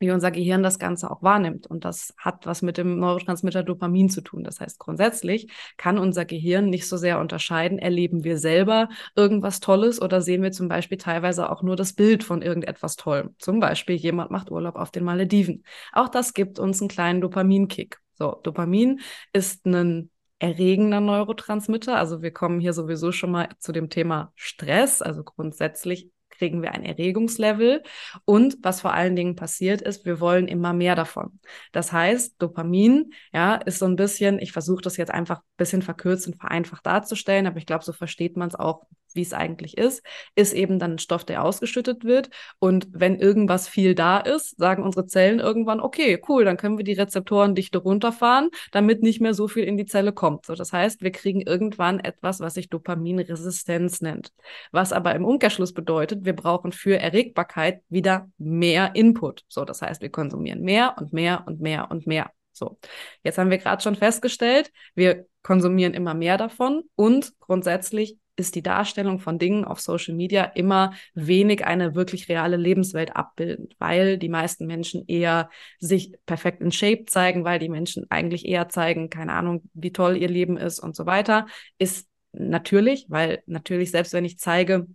[0.00, 1.66] wie unser Gehirn das Ganze auch wahrnimmt.
[1.66, 4.42] Und das hat was mit dem Neurotransmitter Dopamin zu tun.
[4.42, 10.00] Das heißt, grundsätzlich kann unser Gehirn nicht so sehr unterscheiden, erleben wir selber irgendwas Tolles
[10.02, 13.36] oder sehen wir zum Beispiel teilweise auch nur das Bild von irgendetwas Tollem.
[13.38, 15.64] Zum Beispiel, jemand macht Urlaub auf den Malediven.
[15.92, 17.98] Auch das gibt uns einen kleinen Dopaminkick.
[18.14, 19.00] So, Dopamin
[19.32, 21.96] ist ein erregender Neurotransmitter.
[21.96, 25.02] Also wir kommen hier sowieso schon mal zu dem Thema Stress.
[25.02, 26.10] Also grundsätzlich
[26.40, 27.82] kriegen wir ein Erregungslevel.
[28.24, 31.38] Und was vor allen Dingen passiert ist, wir wollen immer mehr davon.
[31.70, 35.82] Das heißt, Dopamin, ja, ist so ein bisschen, ich versuche das jetzt einfach ein bisschen
[35.82, 39.76] verkürzt und vereinfacht darzustellen, aber ich glaube, so versteht man es auch wie es eigentlich
[39.78, 40.02] ist,
[40.34, 42.30] ist eben dann ein Stoff, der ausgeschüttet wird.
[42.58, 46.84] Und wenn irgendwas viel da ist, sagen unsere Zellen irgendwann, okay, cool, dann können wir
[46.84, 50.46] die Rezeptorendichte runterfahren, damit nicht mehr so viel in die Zelle kommt.
[50.46, 54.32] So, das heißt, wir kriegen irgendwann etwas, was sich Dopaminresistenz nennt.
[54.72, 59.44] Was aber im Umkehrschluss bedeutet, wir brauchen für Erregbarkeit wieder mehr Input.
[59.48, 62.30] So, das heißt, wir konsumieren mehr und mehr und mehr und mehr.
[62.52, 62.78] So,
[63.22, 68.62] jetzt haben wir gerade schon festgestellt, wir konsumieren immer mehr davon und grundsätzlich ist die
[68.62, 74.28] Darstellung von Dingen auf Social Media immer wenig eine wirklich reale Lebenswelt abbildend, weil die
[74.28, 79.34] meisten Menschen eher sich perfekt in Shape zeigen, weil die Menschen eigentlich eher zeigen, keine
[79.34, 81.46] Ahnung, wie toll ihr Leben ist und so weiter,
[81.78, 84.86] ist natürlich, weil natürlich selbst wenn ich zeige,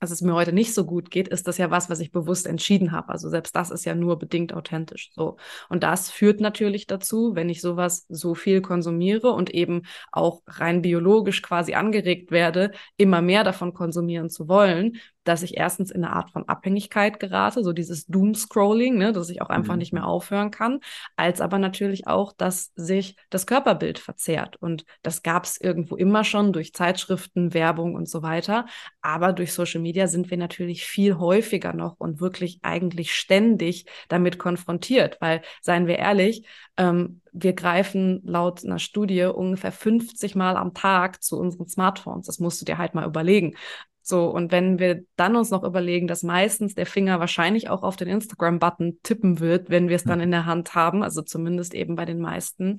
[0.00, 2.46] dass es mir heute nicht so gut geht, ist das ja was, was ich bewusst
[2.46, 3.10] entschieden habe.
[3.10, 5.10] Also selbst das ist ja nur bedingt authentisch.
[5.14, 5.36] So.
[5.68, 10.82] Und das führt natürlich dazu, wenn ich sowas so viel konsumiere und eben auch rein
[10.82, 16.14] biologisch quasi angeregt werde, immer mehr davon konsumieren zu wollen, dass ich erstens in eine
[16.14, 19.80] Art von Abhängigkeit gerate, so dieses Doom-Scrolling, ne, dass ich auch einfach mhm.
[19.80, 20.80] nicht mehr aufhören kann,
[21.16, 24.56] als aber natürlich auch, dass sich das Körperbild verzerrt.
[24.56, 28.66] Und das gab es irgendwo immer schon durch Zeitschriften, Werbung und so weiter.
[29.02, 34.38] Aber durch Social Media sind wir natürlich viel häufiger noch und wirklich eigentlich ständig damit
[34.38, 40.74] konfrontiert, weil, seien wir ehrlich, ähm, wir greifen laut einer Studie ungefähr 50 Mal am
[40.74, 42.26] Tag zu unseren Smartphones.
[42.26, 43.54] Das musst du dir halt mal überlegen.
[44.02, 47.96] So, und wenn wir dann uns noch überlegen, dass meistens der Finger wahrscheinlich auch auf
[47.96, 51.96] den Instagram-Button tippen wird, wenn wir es dann in der Hand haben, also zumindest eben
[51.96, 52.78] bei den meisten,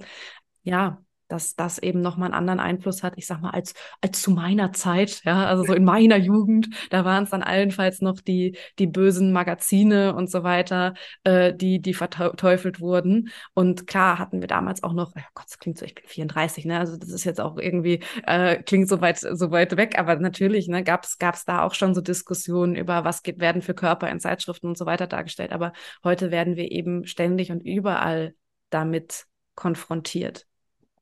[0.63, 1.01] ja,
[1.31, 4.73] dass das eben nochmal einen anderen Einfluss hat, ich sag mal, als, als zu meiner
[4.73, 8.87] Zeit, ja, also so in meiner Jugend, da waren es dann allenfalls noch die, die
[8.87, 13.29] bösen Magazine und so weiter, äh, die, die verteufelt wurden.
[13.53, 16.65] Und klar hatten wir damals auch noch, oh Gott, das klingt so, ich bin 34,
[16.65, 20.15] ne, also das ist jetzt auch irgendwie, äh, klingt so weit, so weit weg, aber
[20.17, 24.09] natürlich, ne, gab es da auch schon so Diskussionen über, was geht, werden für Körper
[24.09, 25.51] in Zeitschriften und so weiter dargestellt.
[25.51, 28.35] Aber heute werden wir eben ständig und überall
[28.69, 30.47] damit konfrontiert.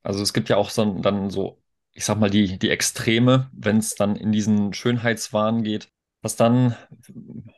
[0.10, 1.62] Also es gibt ja auch so, dann so,
[1.94, 5.90] ich sag mal, die, die Extreme, wenn es dann in diesen Schönheitswahn geht,
[6.24, 6.76] dass dann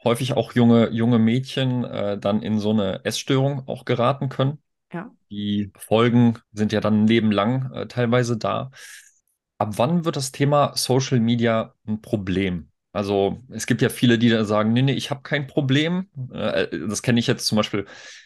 [0.04, 4.58] häufig auch junge, junge Mädchen äh, dann in so eine Essstörung auch geraten können.
[4.92, 5.10] Ja.
[5.30, 8.72] Die Folgen sind ja dann ein Leben lang äh, teilweise da.
[9.58, 12.70] Ab wann wird das Thema Social Media ein Problem?
[12.92, 16.10] Also es gibt ja viele, die da sagen, nee, nee, ich habe kein Problem.
[16.34, 17.86] Äh, das kenne ich jetzt zum Beispiel,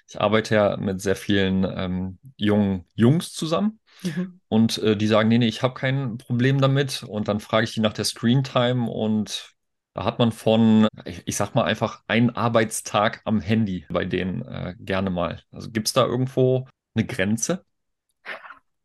[0.09, 3.79] ich arbeite ja mit sehr vielen ähm, jungen Jungs zusammen.
[4.03, 4.39] Mhm.
[4.47, 7.03] Und äh, die sagen, nee, nee, ich habe kein Problem damit.
[7.03, 9.55] Und dann frage ich die nach der Screentime und
[9.93, 14.41] da hat man von, ich, ich sag mal einfach, einen Arbeitstag am Handy bei denen
[14.43, 15.41] äh, gerne mal.
[15.51, 17.65] Also gibt es da irgendwo eine Grenze?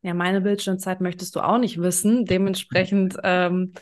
[0.03, 2.25] Ja, meine Bildschirmzeit möchtest du auch nicht wissen.
[2.25, 3.73] Dementsprechend ähm,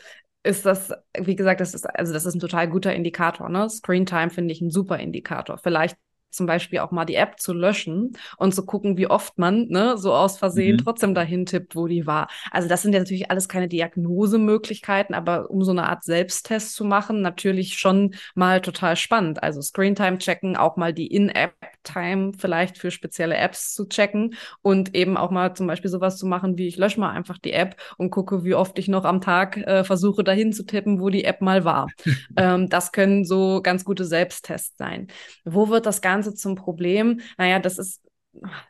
[0.43, 3.47] ist das, wie gesagt, das ist, also das ist ein total guter Indikator.
[3.47, 3.69] Ne?
[3.69, 5.59] Screentime finde ich ein super Indikator.
[5.59, 5.97] Vielleicht
[6.29, 9.97] zum Beispiel auch mal die App zu löschen und zu gucken, wie oft man ne,
[9.97, 10.83] so aus Versehen mhm.
[10.83, 12.27] trotzdem dahin tippt, wo die war.
[12.51, 16.85] Also das sind ja natürlich alles keine Diagnosemöglichkeiten, aber um so eine Art Selbsttest zu
[16.85, 19.43] machen, natürlich schon mal total spannend.
[19.43, 25.17] Also Screentime checken, auch mal die In-App-Time vielleicht für spezielle Apps zu checken und eben
[25.17, 28.09] auch mal zum Beispiel sowas zu machen, wie ich lösche mal einfach die App und
[28.09, 31.41] gucke, wie oft ich noch am Tag äh, versuche, dahin zu tippen, wo die App
[31.41, 31.87] mal war.
[32.37, 35.07] ähm, das können so ganz gute Selbsttests sein.
[35.45, 37.21] Wo wird das Ganze Ganze zum Problem?
[37.37, 38.01] Naja, das ist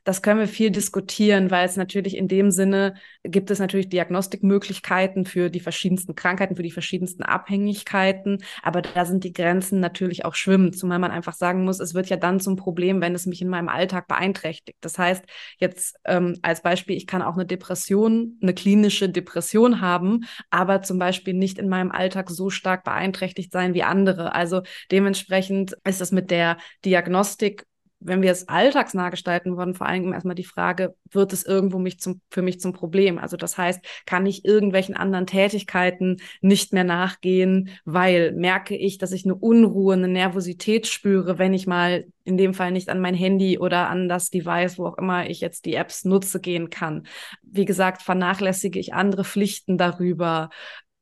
[0.04, 5.26] das können wir viel diskutieren, weil es natürlich in dem Sinne gibt es natürlich Diagnostikmöglichkeiten
[5.26, 10.36] für die verschiedensten Krankheiten, für die verschiedensten Abhängigkeiten, aber da sind die Grenzen natürlich auch
[10.36, 13.42] schwimmend, zumal man einfach sagen muss, es wird ja dann zum Problem, wenn es mich
[13.42, 14.78] in meinem Alltag beeinträchtigt.
[14.82, 15.26] Das heißt,
[15.58, 21.00] jetzt ähm, als Beispiel, ich kann auch eine Depression, eine klinische Depression haben, aber zum
[21.00, 24.34] Beispiel nicht in meinem Alltag so stark beeinträchtigt sein wie andere.
[24.34, 27.66] Also dementsprechend ist es mit der Diagnostik
[28.00, 32.00] wenn wir es alltagsnah gestalten wollen, vor allem erstmal die Frage, wird es irgendwo mich
[32.00, 33.18] zum, für mich zum Problem?
[33.18, 39.12] Also das heißt, kann ich irgendwelchen anderen Tätigkeiten nicht mehr nachgehen, weil merke ich, dass
[39.12, 43.16] ich eine Unruhe, eine Nervosität spüre, wenn ich mal in dem Fall nicht an mein
[43.16, 47.08] Handy oder an das Device, wo auch immer ich jetzt die Apps nutze, gehen kann.
[47.42, 50.50] Wie gesagt, vernachlässige ich andere Pflichten darüber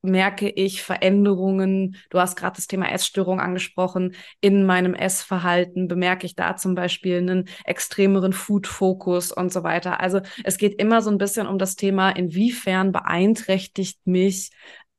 [0.07, 1.97] merke ich Veränderungen.
[2.09, 4.15] Du hast gerade das Thema Essstörung angesprochen.
[4.41, 9.99] In meinem Essverhalten bemerke ich da zum Beispiel einen extremeren Food-Fokus und so weiter.
[9.99, 14.51] Also es geht immer so ein bisschen um das Thema, inwiefern beeinträchtigt mich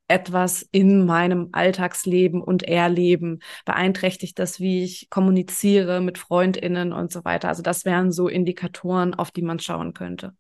[0.08, 3.40] etwas in meinem Alltagsleben und Erleben?
[3.64, 7.48] Beeinträchtigt das, wie ich kommuniziere mit FreundInnen und so weiter?
[7.48, 10.34] Also das wären so Indikatoren, auf die man schauen könnte.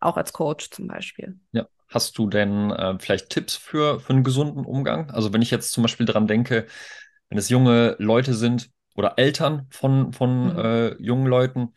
[0.00, 1.38] Auch als Coach zum Beispiel.
[1.52, 1.66] Ja.
[1.88, 5.10] Hast du denn äh, vielleicht Tipps für, für einen gesunden Umgang?
[5.10, 6.66] Also wenn ich jetzt zum Beispiel daran denke,
[7.28, 10.58] wenn es junge Leute sind oder Eltern von, von mhm.
[10.58, 11.74] äh, jungen Leuten,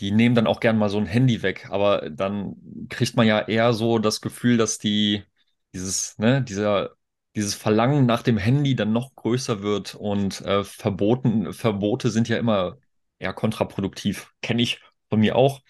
[0.00, 2.54] die nehmen dann auch gern mal so ein Handy weg, aber dann
[2.88, 5.24] kriegt man ja eher so das Gefühl, dass die
[5.72, 6.90] dieses, ne, dieser,
[7.34, 12.38] dieses Verlangen nach dem Handy dann noch größer wird und äh, Verboten, Verbote sind ja
[12.38, 12.78] immer
[13.18, 14.32] eher kontraproduktiv.
[14.40, 15.60] Kenne ich von mir auch.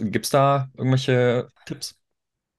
[0.00, 1.96] Gibt es da irgendwelche Tipps?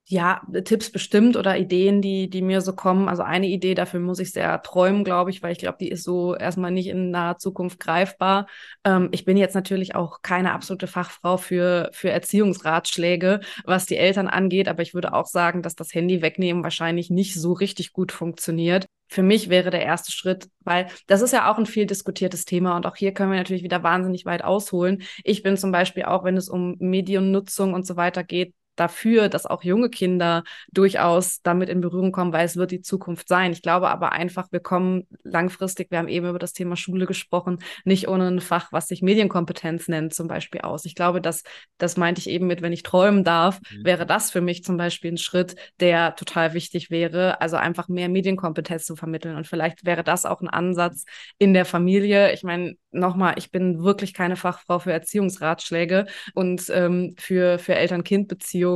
[0.10, 3.10] Ja, Tipps bestimmt oder Ideen, die, die mir so kommen.
[3.10, 6.06] Also eine Idee, dafür muss ich sehr träumen, glaube ich, weil ich glaube, die ist
[6.06, 8.48] so erstmal nicht in naher Zukunft greifbar.
[8.86, 14.30] Ähm, ich bin jetzt natürlich auch keine absolute Fachfrau für, für Erziehungsratschläge, was die Eltern
[14.30, 18.14] angeht, aber ich würde auch sagen, dass das Handy wegnehmen wahrscheinlich nicht so richtig gut
[18.14, 18.86] funktioniert.
[19.10, 22.78] Für mich wäre der erste Schritt, weil das ist ja auch ein viel diskutiertes Thema
[22.78, 25.04] und auch hier können wir natürlich wieder wahnsinnig weit ausholen.
[25.26, 29.46] Ich bin zum Beispiel auch, wenn es um Mediennutzung und so weiter geht, dafür, dass
[29.46, 33.52] auch junge Kinder durchaus damit in Berührung kommen, weil es wird die Zukunft sein.
[33.52, 37.60] Ich glaube aber einfach, wir kommen langfristig, wir haben eben über das Thema Schule gesprochen,
[37.84, 40.86] nicht ohne ein Fach, was sich Medienkompetenz nennt, zum Beispiel aus.
[40.86, 41.44] Ich glaube, dass,
[41.78, 43.86] das meinte ich eben mit, wenn ich träumen darf, mhm.
[43.86, 48.10] wäre das für mich zum Beispiel ein Schritt, der total wichtig wäre, also einfach mehr
[48.10, 49.36] Medienkompetenz zu vermitteln.
[49.36, 51.06] Und vielleicht wäre das auch ein Ansatz
[51.38, 52.32] in der Familie.
[52.34, 58.67] Ich meine, nochmal, ich bin wirklich keine Fachfrau für Erziehungsratschläge und ähm, für, für Eltern-Kind-Beziehungen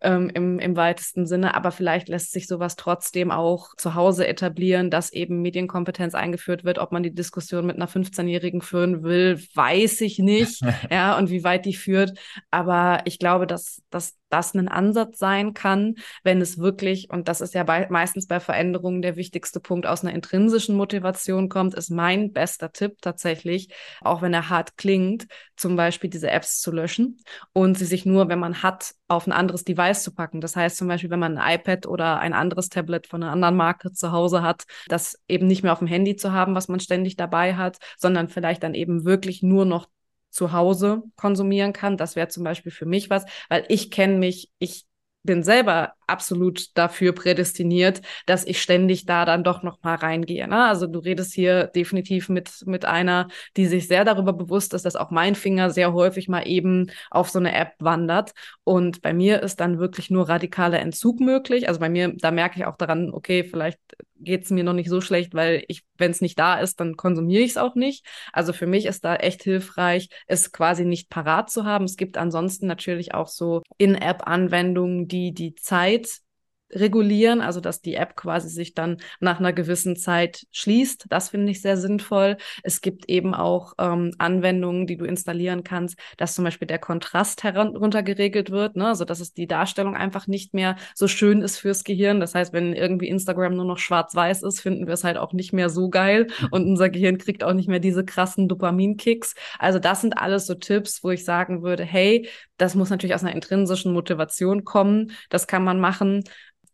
[0.00, 4.90] ähm, im, im weitesten Sinne, aber vielleicht lässt sich sowas trotzdem auch zu Hause etablieren,
[4.90, 6.78] dass eben Medienkompetenz eingeführt wird.
[6.78, 11.44] Ob man die Diskussion mit einer 15-Jährigen führen will, weiß ich nicht, ja, und wie
[11.44, 12.18] weit die führt.
[12.50, 17.40] Aber ich glaube, dass, dass das ein Ansatz sein kann, wenn es wirklich, und das
[17.40, 21.90] ist ja bei, meistens bei Veränderungen der wichtigste Punkt, aus einer intrinsischen Motivation kommt, ist
[21.90, 23.68] mein bester Tipp tatsächlich,
[24.00, 27.18] auch wenn er hart klingt, zum Beispiel diese Apps zu löschen
[27.52, 30.40] und sie sich nur, wenn man hat, auf ein anderes Device zu packen.
[30.40, 33.56] Das heißt zum Beispiel, wenn man ein iPad oder ein anderes Tablet von einer anderen
[33.56, 36.80] Marke zu Hause hat, das eben nicht mehr auf dem Handy zu haben, was man
[36.80, 39.88] ständig dabei hat, sondern vielleicht dann eben wirklich nur noch
[40.30, 41.96] zu Hause konsumieren kann.
[41.96, 44.86] Das wäre zum Beispiel für mich was, weil ich kenne mich, ich
[45.22, 50.48] bin selber absolut dafür prädestiniert, dass ich ständig da dann doch noch mal reingehe.
[50.48, 50.64] Ne?
[50.66, 54.96] Also du redest hier definitiv mit mit einer, die sich sehr darüber bewusst ist, dass
[54.96, 58.32] auch mein Finger sehr häufig mal eben auf so eine App wandert.
[58.64, 61.68] Und bei mir ist dann wirklich nur radikaler Entzug möglich.
[61.68, 63.78] Also bei mir, da merke ich auch daran, okay, vielleicht
[64.20, 66.96] geht es mir noch nicht so schlecht, weil ich, wenn es nicht da ist, dann
[66.96, 68.04] konsumiere ich es auch nicht.
[68.32, 71.84] Also für mich ist da echt hilfreich, es quasi nicht parat zu haben.
[71.84, 76.20] Es gibt ansonsten natürlich auch so In-App-Anwendungen, die die Zeit it's
[76.70, 81.06] regulieren, also dass die App quasi sich dann nach einer gewissen Zeit schließt.
[81.08, 82.36] Das finde ich sehr sinnvoll.
[82.62, 87.42] Es gibt eben auch ähm, Anwendungen, die du installieren kannst, dass zum Beispiel der Kontrast
[87.42, 88.88] heruntergeregelt wird, ne?
[88.88, 92.20] also dass es die Darstellung einfach nicht mehr so schön ist fürs Gehirn.
[92.20, 95.52] Das heißt, wenn irgendwie Instagram nur noch schwarz-weiß ist, finden wir es halt auch nicht
[95.52, 96.48] mehr so geil mhm.
[96.50, 99.34] und unser Gehirn kriegt auch nicht mehr diese krassen Dopaminkicks.
[99.58, 103.22] Also das sind alles so Tipps, wo ich sagen würde, hey, das muss natürlich aus
[103.22, 105.12] einer intrinsischen Motivation kommen.
[105.30, 106.24] Das kann man machen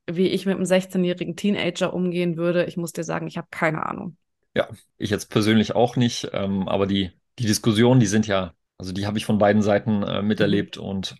[0.06, 3.86] wie ich mit einem 16-jährigen Teenager umgehen würde, ich muss dir sagen, ich habe keine
[3.86, 4.16] Ahnung.
[4.54, 8.92] Ja, ich jetzt persönlich auch nicht, ähm, aber die, die Diskussionen, die sind ja, also
[8.92, 10.84] die habe ich von beiden Seiten äh, miterlebt mhm.
[10.84, 11.16] und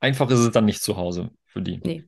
[0.00, 1.80] einfach ist es dann nicht zu Hause für die.
[1.84, 2.04] Nee.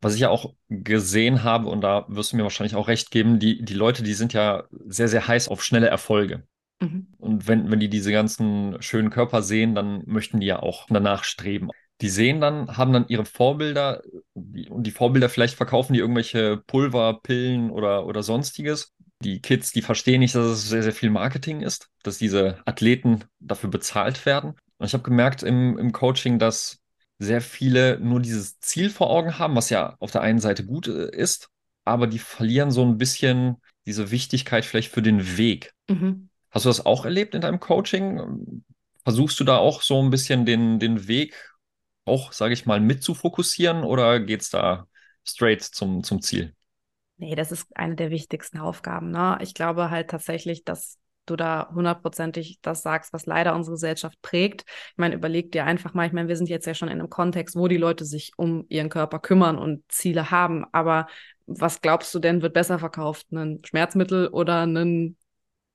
[0.00, 3.38] Was ich ja auch gesehen habe, und da wirst du mir wahrscheinlich auch recht geben,
[3.38, 6.44] die, die Leute, die sind ja sehr, sehr heiß auf schnelle Erfolge.
[6.80, 7.08] Mhm.
[7.18, 11.24] Und wenn, wenn die diese ganzen schönen Körper sehen, dann möchten die ja auch danach
[11.24, 11.68] streben
[12.00, 14.02] die sehen dann, haben dann ihre Vorbilder
[14.34, 18.92] und die Vorbilder vielleicht verkaufen die irgendwelche Pulver, Pillen oder, oder sonstiges.
[19.22, 23.24] Die Kids, die verstehen nicht, dass es sehr, sehr viel Marketing ist, dass diese Athleten
[23.38, 24.54] dafür bezahlt werden.
[24.78, 26.78] Und ich habe gemerkt im, im Coaching, dass
[27.18, 30.88] sehr viele nur dieses Ziel vor Augen haben, was ja auf der einen Seite gut
[30.88, 31.50] äh, ist,
[31.84, 35.74] aber die verlieren so ein bisschen diese Wichtigkeit vielleicht für den Weg.
[35.88, 36.30] Mhm.
[36.50, 38.62] Hast du das auch erlebt in deinem Coaching?
[39.04, 41.49] Versuchst du da auch so ein bisschen den, den Weg
[42.04, 44.86] auch, sage ich mal, mit zu fokussieren oder geht es da
[45.24, 46.54] straight zum, zum Ziel?
[47.16, 49.10] Nee, das ist eine der wichtigsten Aufgaben.
[49.10, 49.38] Ne?
[49.42, 54.62] Ich glaube halt tatsächlich, dass du da hundertprozentig das sagst, was leider unsere Gesellschaft prägt.
[54.62, 57.10] Ich meine, überleg dir einfach mal, ich meine, wir sind jetzt ja schon in einem
[57.10, 60.64] Kontext, wo die Leute sich um ihren Körper kümmern und Ziele haben.
[60.72, 61.06] Aber
[61.46, 63.30] was glaubst du denn, wird besser verkauft?
[63.32, 65.16] Ein Schmerzmittel oder ein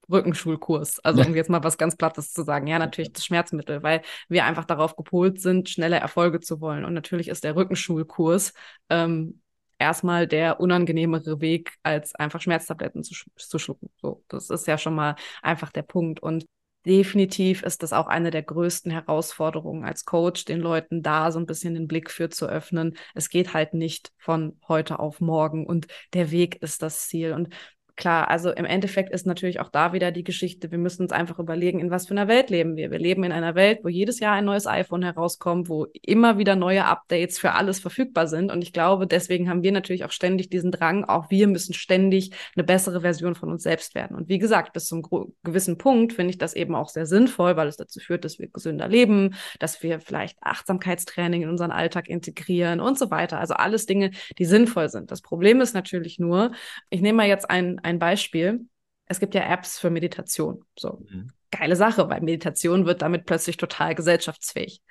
[0.10, 1.00] Rückenschulkurs.
[1.00, 2.68] Also um jetzt mal was ganz Plattes zu sagen.
[2.68, 6.86] Ja, natürlich das Schmerzmittel, weil wir einfach darauf gepolt sind, schnelle Erfolge zu wollen.
[6.86, 8.54] Und natürlich ist der Rückenschulkurs
[8.90, 9.42] ähm,
[9.80, 13.90] erstmal der unangenehmere Weg, als einfach Schmerztabletten zu, sch zu schlucken.
[14.02, 16.22] So, das ist ja schon mal einfach der Punkt.
[16.22, 16.46] Und
[16.86, 21.46] definitiv ist das auch eine der größten Herausforderungen als Coach, den Leuten da so ein
[21.46, 22.96] bisschen den Blick für zu öffnen.
[23.16, 27.34] Es geht halt nicht von heute auf morgen und der Weg ist das Ziel.
[27.34, 27.50] Und
[27.96, 31.40] klar, also im Endeffekt ist natürlich auch da wieder die Geschichte, wir müssen uns einfach
[31.40, 32.92] überlegen, in was für einer Welt leben wir.
[32.92, 36.56] Wir leben in einer Welt, wo jedes Jahr ein neues iPhone herauskommt, wo immer wieder
[36.56, 38.52] neue Updates für alles verfügbar sind.
[38.52, 42.32] Und ich glaube, deswegen haben wir natürlich auch ständig diesen Drang, auch wir müssen ständig
[42.56, 44.18] eine bessere Version von uns selbst werden.
[44.18, 45.02] Und wie gesagt, bis zum
[45.44, 48.48] gewissen Punkt finde ich das eben auch sehr sinnvoll, weil es dazu führt, dass wir
[48.48, 53.40] gesünder leben, dass wir vielleicht Achtsamkeitstraining in unseren Alltag integrieren und so weiter.
[53.40, 55.12] Also alles Dinge, die sinnvoll sind.
[55.12, 56.52] Das Problem ist natürlich nur,
[56.90, 58.68] ich nehme mal jetzt ein ein Beispiel.
[59.06, 60.66] Es gibt ja Apps für Meditation.
[60.78, 61.32] So, mhm.
[61.52, 64.82] geile Sache, weil Meditation wird damit plötzlich total gesellschaftsfähig.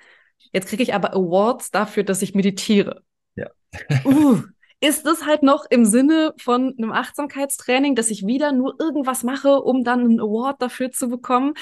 [0.51, 3.03] Jetzt kriege ich aber Awards dafür, dass ich meditiere.
[3.35, 3.49] Ja.
[4.05, 4.41] uh,
[4.79, 9.61] ist das halt noch im Sinne von einem Achtsamkeitstraining, dass ich wieder nur irgendwas mache,
[9.61, 11.53] um dann einen Award dafür zu bekommen?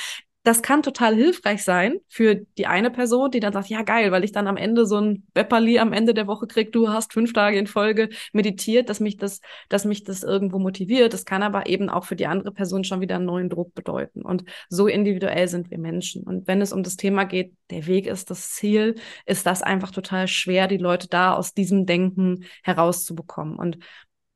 [0.43, 4.25] Das kann total hilfreich sein für die eine Person, die dann sagt, ja geil, weil
[4.25, 7.31] ich dann am Ende so ein Bepperli am Ende der Woche krieg, du hast fünf
[7.31, 11.13] Tage in Folge meditiert, dass mich das, dass mich das irgendwo motiviert.
[11.13, 14.21] Das kann aber eben auch für die andere Person schon wieder einen neuen Druck bedeuten.
[14.21, 16.23] Und so individuell sind wir Menschen.
[16.23, 19.91] Und wenn es um das Thema geht, der Weg ist das Ziel, ist das einfach
[19.91, 23.55] total schwer, die Leute da aus diesem Denken herauszubekommen.
[23.57, 23.77] Und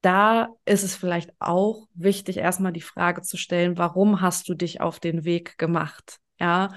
[0.07, 4.79] da ist es vielleicht auch wichtig, erstmal die Frage zu stellen, warum hast du dich
[4.79, 6.19] auf den Weg gemacht?
[6.39, 6.69] Ja,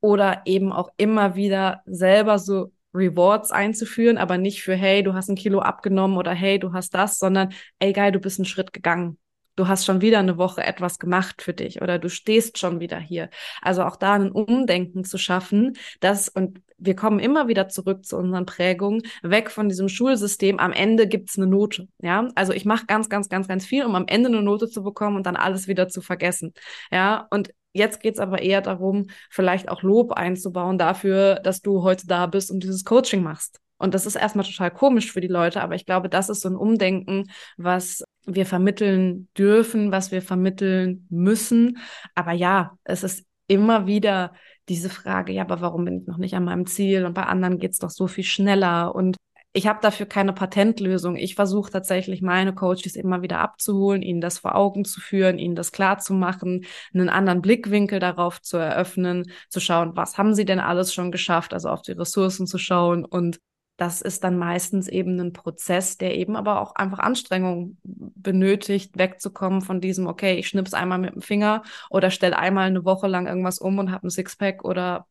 [0.00, 5.28] oder eben auch immer wieder selber so Rewards einzuführen, aber nicht für, hey, du hast
[5.28, 8.72] ein Kilo abgenommen oder hey, du hast das, sondern, ey, geil, du bist einen Schritt
[8.72, 9.18] gegangen.
[9.56, 12.98] Du hast schon wieder eine Woche etwas gemacht für dich oder du stehst schon wieder
[12.98, 13.30] hier.
[13.62, 18.16] Also auch da ein Umdenken zu schaffen, dass, und wir kommen immer wieder zurück zu
[18.16, 21.88] unseren Prägungen, weg von diesem Schulsystem, am Ende gibt's eine Note.
[22.02, 24.82] Ja, also ich mache ganz, ganz, ganz, ganz viel, um am Ende eine Note zu
[24.82, 26.52] bekommen und dann alles wieder zu vergessen.
[26.90, 32.06] Ja, und Jetzt geht's aber eher darum, vielleicht auch Lob einzubauen dafür, dass du heute
[32.06, 33.60] da bist und dieses Coaching machst.
[33.78, 36.48] Und das ist erstmal total komisch für die Leute, aber ich glaube, das ist so
[36.48, 41.78] ein Umdenken, was wir vermitteln dürfen, was wir vermitteln müssen.
[42.14, 44.32] Aber ja, es ist immer wieder
[44.68, 47.04] diese Frage, ja, aber warum bin ich noch nicht an meinem Ziel?
[47.04, 48.94] Und bei anderen geht's doch so viel schneller.
[48.94, 49.16] Und
[49.52, 51.16] ich habe dafür keine Patentlösung.
[51.16, 55.54] Ich versuche tatsächlich meine Coaches immer wieder abzuholen, ihnen das vor Augen zu führen, ihnen
[55.54, 60.44] das klar zu machen, einen anderen Blickwinkel darauf zu eröffnen, zu schauen, was haben sie
[60.44, 63.38] denn alles schon geschafft, also auf die Ressourcen zu schauen und
[63.76, 69.60] das ist dann meistens eben ein Prozess, der eben aber auch einfach Anstrengung benötigt, wegzukommen
[69.60, 73.26] von diesem, okay, ich schnips einmal mit dem Finger oder stell einmal eine Woche lang
[73.26, 75.06] irgendwas um und habe ein Sixpack oder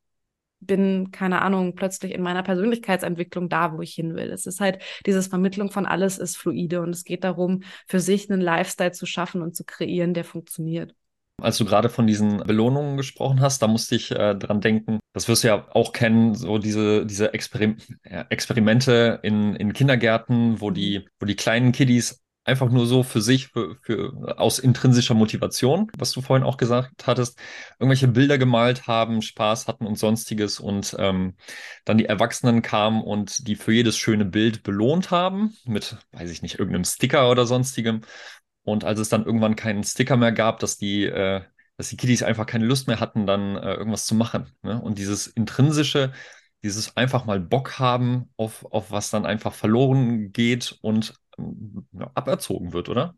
[0.60, 4.32] bin, keine Ahnung, plötzlich in meiner Persönlichkeitsentwicklung da, wo ich hin will.
[4.32, 8.32] Es ist halt, dieses Vermittlung von alles ist fluide und es geht darum, für sich
[8.32, 10.96] einen Lifestyle zu schaffen und zu kreieren, der funktioniert.
[11.42, 15.30] Als du gerade von diesen Belohnungen gesprochen hast, da musste ich äh, dran denken, das
[15.30, 21.08] wirst du ja auch kennen, so diese, diese Experim Experimente in, in Kindergärten, wo die,
[21.22, 26.12] wo die kleinen Kiddies einfach nur so für sich, für, für, aus intrinsischer Motivation, was
[26.12, 27.40] du vorhin auch gesagt hattest,
[27.80, 31.36] irgendwelche Bilder gemalt haben, Spaß hatten und sonstiges und ähm,
[31.86, 36.42] dann die Erwachsenen kamen und die für jedes schöne Bild belohnt haben mit, weiß ich
[36.42, 38.02] nicht, irgendeinem Sticker oder sonstigem.
[38.64, 41.42] Und als es dann irgendwann keinen Sticker mehr gab, dass die, äh,
[41.78, 44.52] dass die Kiddies einfach keine Lust mehr hatten, dann äh, irgendwas zu machen.
[44.62, 44.82] Ne?
[44.82, 46.14] Und dieses intrinsische,
[46.64, 52.74] dieses einfach mal Bock haben auf, auf was dann einfach verloren geht und ähm, aberzogen
[52.74, 53.16] wird, oder?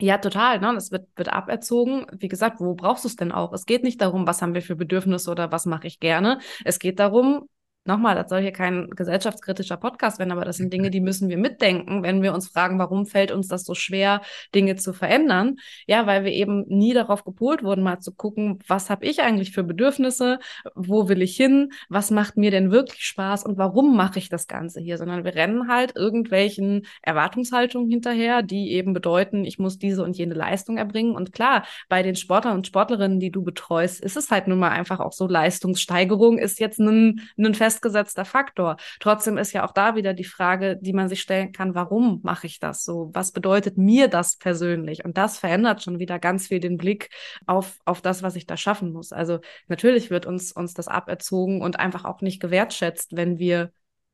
[0.00, 0.60] Ja, total.
[0.60, 0.74] Ne?
[0.76, 2.06] Es wird, wird aberzogen.
[2.18, 3.52] Wie gesagt, wo brauchst du es denn auch?
[3.52, 6.40] Es geht nicht darum, was haben wir für Bedürfnisse oder was mache ich gerne.
[6.64, 7.48] Es geht darum,
[7.84, 11.38] nochmal, das soll hier kein gesellschaftskritischer Podcast werden, aber das sind Dinge, die müssen wir
[11.38, 14.20] mitdenken, wenn wir uns fragen, warum fällt uns das so schwer,
[14.54, 15.56] Dinge zu verändern?
[15.86, 19.52] Ja, weil wir eben nie darauf gepolt wurden, mal zu gucken, was habe ich eigentlich
[19.52, 20.38] für Bedürfnisse,
[20.74, 24.46] wo will ich hin, was macht mir denn wirklich Spaß und warum mache ich das
[24.46, 30.04] Ganze hier, sondern wir rennen halt irgendwelchen Erwartungshaltungen hinterher, die eben bedeuten, ich muss diese
[30.04, 31.14] und jene Leistung erbringen.
[31.14, 34.70] Und klar, bei den Sportlern und Sportlerinnen, die du betreust, ist es halt nun mal
[34.70, 38.76] einfach auch so, Leistungssteigerung ist jetzt ein, ein fest festgesetzter Faktor.
[38.98, 42.46] Trotzdem ist ja auch da wieder die Frage, die man sich stellen kann, warum mache
[42.48, 43.10] ich das so?
[43.12, 45.04] Was bedeutet mir das persönlich?
[45.04, 47.10] Und das verändert schon wieder ganz viel den Blick
[47.46, 49.12] auf, auf das, was ich da schaffen muss.
[49.12, 53.72] Also natürlich wird uns, uns das aberzogen und einfach auch nicht gewertschätzt, wenn wir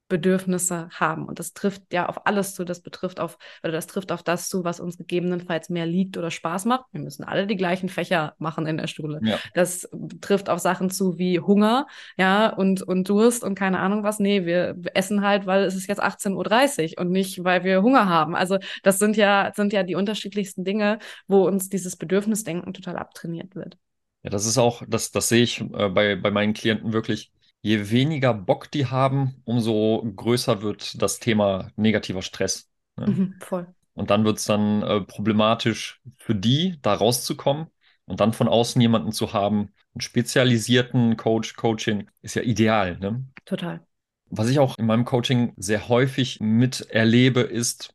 [0.08, 1.26] Bedürfnisse haben.
[1.26, 2.64] Und das trifft ja auf alles zu.
[2.64, 6.30] Das betrifft auf, oder das trifft auf das zu, was uns gegebenenfalls mehr liegt oder
[6.30, 6.84] Spaß macht.
[6.92, 9.20] Wir müssen alle die gleichen Fächer machen in der Schule.
[9.22, 9.38] Ja.
[9.54, 9.88] Das
[10.20, 14.18] trifft auf Sachen zu wie Hunger, ja, und, und Durst und keine Ahnung was.
[14.18, 18.08] Nee, wir essen halt, weil es ist jetzt 18.30 Uhr und nicht, weil wir Hunger
[18.08, 18.36] haben.
[18.36, 23.54] Also das sind ja, sind ja die unterschiedlichsten Dinge, wo uns dieses Bedürfnisdenken total abtrainiert
[23.54, 23.76] wird.
[24.22, 27.30] Ja, das ist auch, das, das sehe ich äh, bei, bei meinen Klienten wirklich
[27.62, 32.70] je weniger Bock die haben, umso größer wird das Thema negativer Stress.
[32.96, 33.06] Ne?
[33.06, 33.66] Mhm, voll.
[33.94, 37.66] Und dann wird es dann äh, problematisch für die, da rauszukommen
[38.04, 42.98] und dann von außen jemanden zu haben, einen spezialisierten Coach, Coaching, ist ja ideal.
[42.98, 43.24] Ne?
[43.46, 43.80] Total.
[44.28, 47.94] Was ich auch in meinem Coaching sehr häufig miterlebe, ist,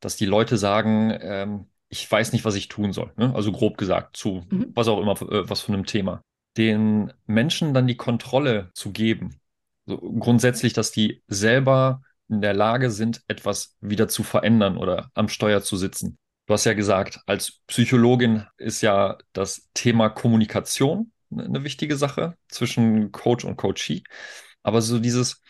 [0.00, 3.12] dass die Leute sagen, ähm, ich weiß nicht, was ich tun soll.
[3.16, 3.34] Ne?
[3.34, 4.72] Also grob gesagt, zu mhm.
[4.74, 6.22] was auch immer, äh, was von einem Thema
[6.56, 9.40] den Menschen dann die Kontrolle zu geben.
[9.86, 15.28] So grundsätzlich, dass die selber in der Lage sind, etwas wieder zu verändern oder am
[15.28, 16.18] Steuer zu sitzen.
[16.46, 23.12] Du hast ja gesagt, als Psychologin ist ja das Thema Kommunikation eine wichtige Sache zwischen
[23.12, 24.04] Coach und Coachee.
[24.62, 25.42] Aber so dieses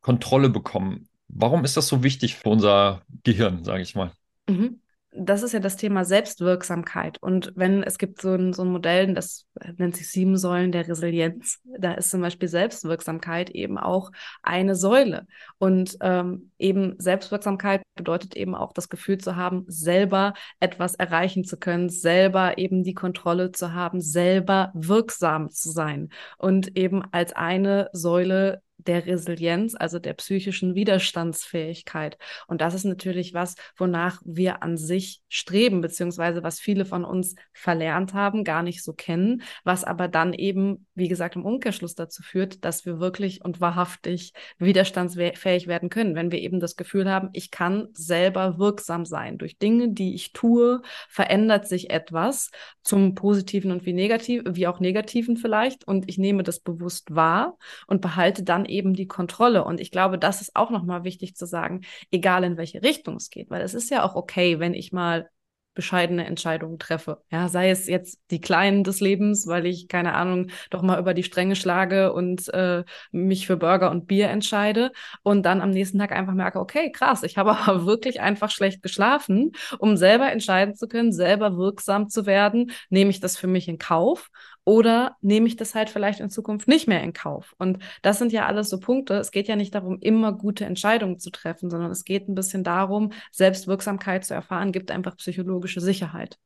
[0.00, 4.12] Kontrolle bekommen, warum ist das so wichtig für unser Gehirn, sage ich mal?
[4.48, 4.80] Mhm
[5.18, 7.18] das ist ja das Thema Selbstwirksamkeit.
[7.22, 10.88] Und wenn es gibt so ein, so ein Modell, das nennt sich sieben Säulen der
[10.88, 14.10] Resilienz, da ist zum Beispiel Selbstwirksamkeit eben auch
[14.42, 15.26] eine Säule.
[15.58, 21.56] Und ähm, eben Selbstwirksamkeit bedeutet eben auch das Gefühl zu haben, selber etwas erreichen zu
[21.56, 26.10] können, selber eben die Kontrolle zu haben, selber wirksam zu sein.
[26.38, 32.18] Und eben als eine Säule der Resilienz, also der psychischen Widerstandsfähigkeit.
[32.46, 37.34] Und das ist natürlich was, wonach wir an sich streben, beziehungsweise was viele von uns
[37.52, 42.22] verlernt haben, gar nicht so kennen, was aber dann eben, wie gesagt, im Umkehrschluss dazu
[42.22, 47.30] führt, dass wir wirklich und wahrhaftig widerstandsfähig werden können, wenn wir eben das Gefühl haben,
[47.32, 49.38] ich kann selber wirksam sein.
[49.38, 52.50] Durch Dinge, die ich tue, verändert sich etwas
[52.82, 55.86] zum Positiven und wie negativ, wie auch Negativen vielleicht.
[55.86, 57.56] Und ich nehme das bewusst wahr
[57.86, 59.64] und behalte dann eben die Kontrolle.
[59.64, 63.30] Und ich glaube, das ist auch nochmal wichtig zu sagen, egal in welche Richtung es
[63.30, 65.30] geht, weil es ist ja auch okay, wenn ich mal
[65.76, 67.22] bescheidene Entscheidungen treffe.
[67.30, 71.14] Ja, sei es jetzt die kleinen des Lebens, weil ich, keine Ahnung, doch mal über
[71.14, 74.90] die Stränge schlage und äh, mich für Burger und Bier entscheide
[75.22, 78.82] und dann am nächsten Tag einfach merke, okay, krass, ich habe aber wirklich einfach schlecht
[78.82, 83.68] geschlafen, um selber entscheiden zu können, selber wirksam zu werden, nehme ich das für mich
[83.68, 84.30] in Kauf
[84.66, 87.54] oder nehme ich das halt vielleicht in Zukunft nicht mehr in Kauf?
[87.56, 89.14] Und das sind ja alles so Punkte.
[89.14, 92.64] Es geht ja nicht darum, immer gute Entscheidungen zu treffen, sondern es geht ein bisschen
[92.64, 96.38] darum, Selbstwirksamkeit zu erfahren, gibt einfach psychologische Sicherheit.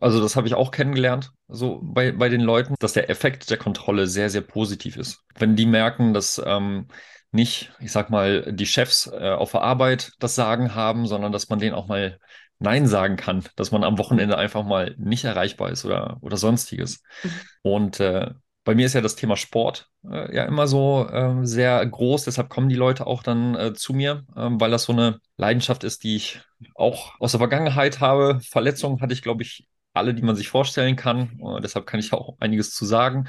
[0.00, 3.58] Also das habe ich auch kennengelernt, so bei, bei den Leuten, dass der Effekt der
[3.58, 5.24] Kontrolle sehr, sehr positiv ist.
[5.36, 6.88] Wenn die merken, dass ähm,
[7.32, 11.50] nicht, ich sag mal, die Chefs äh, auf der Arbeit das Sagen haben, sondern dass
[11.50, 12.18] man denen auch mal
[12.58, 17.02] Nein sagen kann, dass man am Wochenende einfach mal nicht erreichbar ist oder, oder sonstiges.
[17.22, 17.30] Mhm.
[17.62, 18.30] Und äh,
[18.64, 22.50] bei mir ist ja das Thema Sport äh, ja immer so äh, sehr groß, deshalb
[22.50, 26.02] kommen die Leute auch dann äh, zu mir, ähm, weil das so eine Leidenschaft ist,
[26.04, 26.40] die ich
[26.74, 28.40] auch aus der Vergangenheit habe.
[28.42, 31.40] Verletzungen hatte ich, glaube ich, alle, die man sich vorstellen kann.
[31.40, 33.28] Äh, deshalb kann ich auch einiges zu sagen.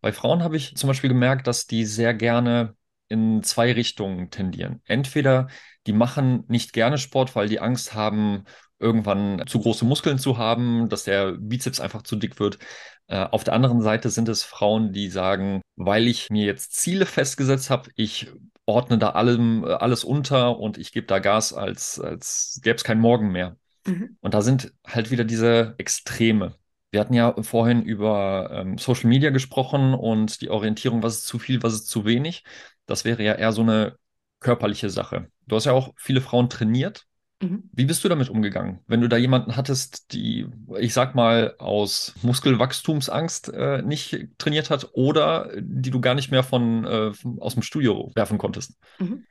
[0.00, 2.74] Bei Frauen habe ich zum Beispiel gemerkt, dass die sehr gerne
[3.08, 4.82] in zwei Richtungen tendieren.
[4.84, 5.48] Entweder
[5.86, 8.44] die machen nicht gerne Sport, weil die Angst haben,
[8.78, 12.58] irgendwann zu große Muskeln zu haben, dass der Bizeps einfach zu dick wird.
[13.06, 17.06] Äh, auf der anderen Seite sind es Frauen, die sagen, weil ich mir jetzt Ziele
[17.06, 18.28] festgesetzt habe, ich
[18.66, 22.84] ordne da allem, äh, alles unter und ich gebe da Gas, als, als gäbe es
[22.84, 23.56] keinen Morgen mehr.
[23.86, 24.16] Mhm.
[24.20, 26.56] Und da sind halt wieder diese Extreme.
[26.90, 31.38] Wir hatten ja vorhin über ähm, Social Media gesprochen und die Orientierung, was ist zu
[31.38, 32.44] viel, was ist zu wenig.
[32.86, 33.96] Das wäre ja eher so eine
[34.40, 35.28] körperliche Sache.
[35.46, 37.06] Du hast ja auch viele Frauen trainiert.
[37.42, 37.68] Mhm.
[37.72, 38.80] Wie bist du damit umgegangen?
[38.86, 40.46] Wenn du da jemanden hattest, die,
[40.78, 46.42] ich sag mal, aus Muskelwachstumsangst äh, nicht trainiert hat oder die du gar nicht mehr
[46.42, 48.78] von, äh, aus dem Studio werfen konntest?
[48.98, 49.24] Mhm.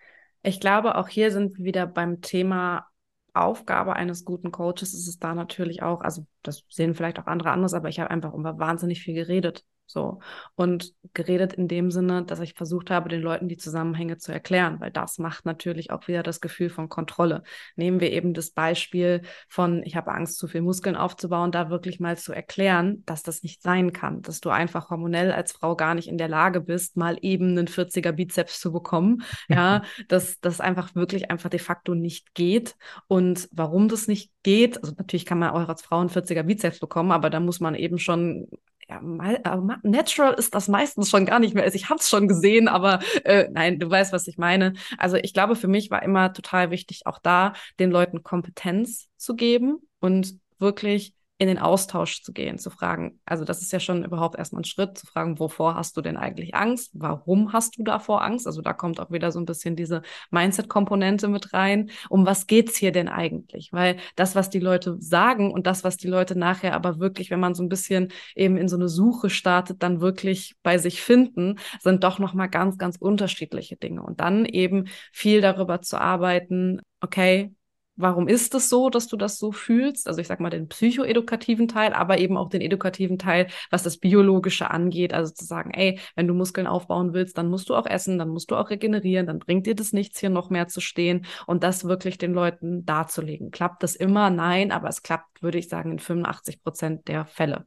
[0.43, 2.85] Ich glaube, auch hier sind wir wieder beim Thema
[3.35, 7.51] Aufgabe eines guten Coaches ist es da natürlich auch, also das sehen vielleicht auch andere
[7.51, 9.65] anders, aber ich habe einfach immer wahnsinnig viel geredet.
[9.87, 10.19] So.
[10.55, 14.79] Und geredet in dem Sinne, dass ich versucht habe, den Leuten die Zusammenhänge zu erklären,
[14.79, 17.43] weil das macht natürlich auch wieder das Gefühl von Kontrolle.
[17.75, 21.99] Nehmen wir eben das Beispiel von, ich habe Angst, zu viel Muskeln aufzubauen, da wirklich
[21.99, 25.93] mal zu erklären, dass das nicht sein kann, dass du einfach hormonell als Frau gar
[25.93, 29.23] nicht in der Lage bist, mal eben einen 40er Bizeps zu bekommen.
[29.47, 32.75] Ja, dass das einfach wirklich einfach de facto nicht geht.
[33.07, 36.79] Und warum das nicht geht, also natürlich kann man auch als Frau einen 40er Bizeps
[36.79, 38.47] bekommen, aber da muss man eben schon
[38.87, 39.01] ja,
[39.83, 41.63] natural ist das meistens schon gar nicht mehr.
[41.63, 44.73] Also ich habe es schon gesehen, aber äh, nein, du weißt, was ich meine.
[44.97, 49.35] Also ich glaube, für mich war immer total wichtig, auch da den Leuten Kompetenz zu
[49.35, 54.05] geben und wirklich in den Austausch zu gehen, zu fragen, also das ist ja schon
[54.05, 56.91] überhaupt erstmal ein Schritt, zu fragen, wovor hast du denn eigentlich Angst?
[56.93, 58.47] Warum hast du davor Angst?
[58.47, 61.91] Also da kommt auch wieder so ein bisschen diese Mindset-Komponente mit rein.
[62.09, 63.73] Um was geht's hier denn eigentlich?
[63.73, 67.41] Weil das, was die Leute sagen und das, was die Leute nachher aber wirklich, wenn
[67.41, 71.59] man so ein bisschen eben in so eine Suche startet, dann wirklich bei sich finden,
[71.81, 74.03] sind doch nochmal ganz, ganz unterschiedliche Dinge.
[74.03, 77.53] Und dann eben viel darüber zu arbeiten, okay,
[77.95, 80.07] warum ist es so, dass du das so fühlst?
[80.07, 83.97] Also ich sag mal den psychoedukativen Teil, aber eben auch den edukativen Teil, was das
[83.97, 85.13] Biologische angeht.
[85.13, 88.29] Also zu sagen, ey, wenn du Muskeln aufbauen willst, dann musst du auch essen, dann
[88.29, 91.63] musst du auch regenerieren, dann bringt dir das nichts, hier noch mehr zu stehen und
[91.63, 93.51] das wirklich den Leuten darzulegen.
[93.51, 94.29] Klappt das immer?
[94.29, 97.65] Nein, aber es klappt, würde ich sagen, in 85 Prozent der Fälle.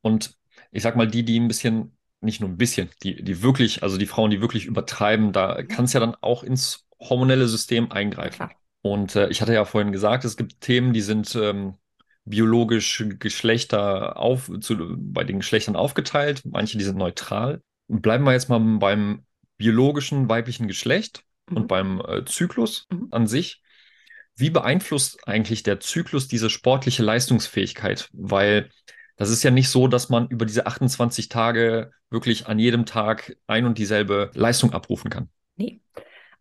[0.00, 0.36] Und
[0.70, 3.96] ich sag mal, die, die ein bisschen nicht nur ein bisschen, die, die wirklich, also
[3.96, 8.36] die Frauen, die wirklich übertreiben, da kann es ja dann auch ins hormonelle System eingreifen.
[8.36, 8.50] Klar.
[8.82, 11.74] Und äh, ich hatte ja vorhin gesagt, es gibt Themen, die sind ähm,
[12.24, 17.62] biologisch Geschlechter auf, zu, bei den Geschlechtern aufgeteilt, manche, die sind neutral.
[17.88, 19.24] bleiben wir jetzt mal beim
[19.56, 21.56] biologischen weiblichen Geschlecht mhm.
[21.56, 23.08] und beim äh, Zyklus mhm.
[23.10, 23.62] an sich.
[24.36, 28.08] Wie beeinflusst eigentlich der Zyklus diese sportliche Leistungsfähigkeit?
[28.12, 28.70] Weil
[29.16, 33.36] das ist ja nicht so, dass man über diese 28 Tage wirklich an jedem Tag
[33.48, 35.28] ein und dieselbe Leistung abrufen kann.
[35.56, 35.80] Nee.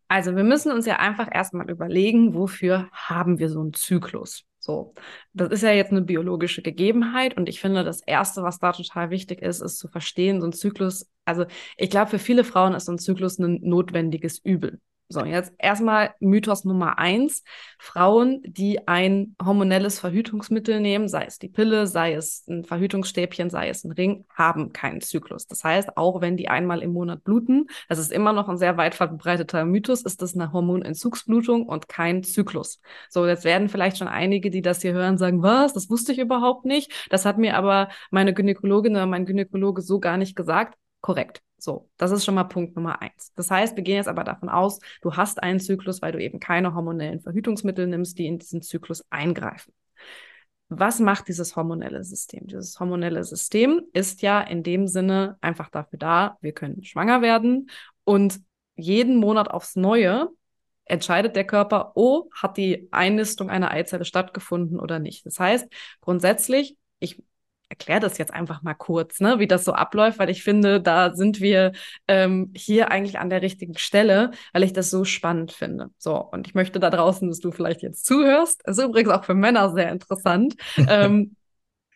[0.08, 4.46] Also wir müssen uns ja einfach erstmal überlegen, wofür haben wir so einen Zyklus?
[4.60, 4.94] So,
[5.34, 9.10] das ist ja jetzt eine biologische Gegebenheit und ich finde, das Erste, was da total
[9.10, 11.46] wichtig ist, ist zu verstehen, so ein Zyklus, also
[11.78, 14.80] ich glaube, für viele Frauen ist so ein Zyklus ein notwendiges Übel.
[15.10, 17.44] So, jetzt erstmal Mythos Nummer eins.
[17.80, 23.70] Frauen, die ein hormonelles Verhütungsmittel nehmen, sei es die Pille, sei es ein Verhütungsstäbchen, sei
[23.70, 25.48] es ein Ring, haben keinen Zyklus.
[25.48, 28.76] Das heißt, auch wenn die einmal im Monat bluten, das ist immer noch ein sehr
[28.76, 32.82] weit verbreiteter Mythos, ist das eine Hormonentzugsblutung und kein Zyklus.
[33.10, 36.20] So, jetzt werden vielleicht schon einige, die das hier hören, sagen, was, das wusste ich
[36.20, 37.08] überhaupt nicht.
[37.10, 40.78] Das hat mir aber meine Gynäkologin oder mein Gynäkologe so gar nicht gesagt.
[41.02, 41.42] Korrekt.
[41.60, 43.34] So, das ist schon mal Punkt Nummer eins.
[43.36, 46.40] Das heißt, wir gehen jetzt aber davon aus, du hast einen Zyklus, weil du eben
[46.40, 49.74] keine hormonellen Verhütungsmittel nimmst, die in diesen Zyklus eingreifen.
[50.70, 52.46] Was macht dieses hormonelle System?
[52.48, 57.70] Dieses hormonelle System ist ja in dem Sinne einfach dafür da, wir können schwanger werden
[58.04, 58.40] und
[58.76, 60.30] jeden Monat aufs Neue
[60.86, 65.26] entscheidet der Körper, oh, hat die Einnistung einer Eizelle stattgefunden oder nicht.
[65.26, 65.68] Das heißt,
[66.02, 67.22] grundsätzlich, ich
[67.70, 71.14] erkläre das jetzt einfach mal kurz, ne, wie das so abläuft, weil ich finde, da
[71.14, 71.74] sind wir
[72.08, 75.90] ähm, hier eigentlich an der richtigen Stelle, weil ich das so spannend finde.
[75.98, 78.62] So, und ich möchte da draußen, dass du vielleicht jetzt zuhörst.
[78.66, 80.56] Das ist übrigens auch für Männer sehr interessant,
[80.90, 81.36] ähm,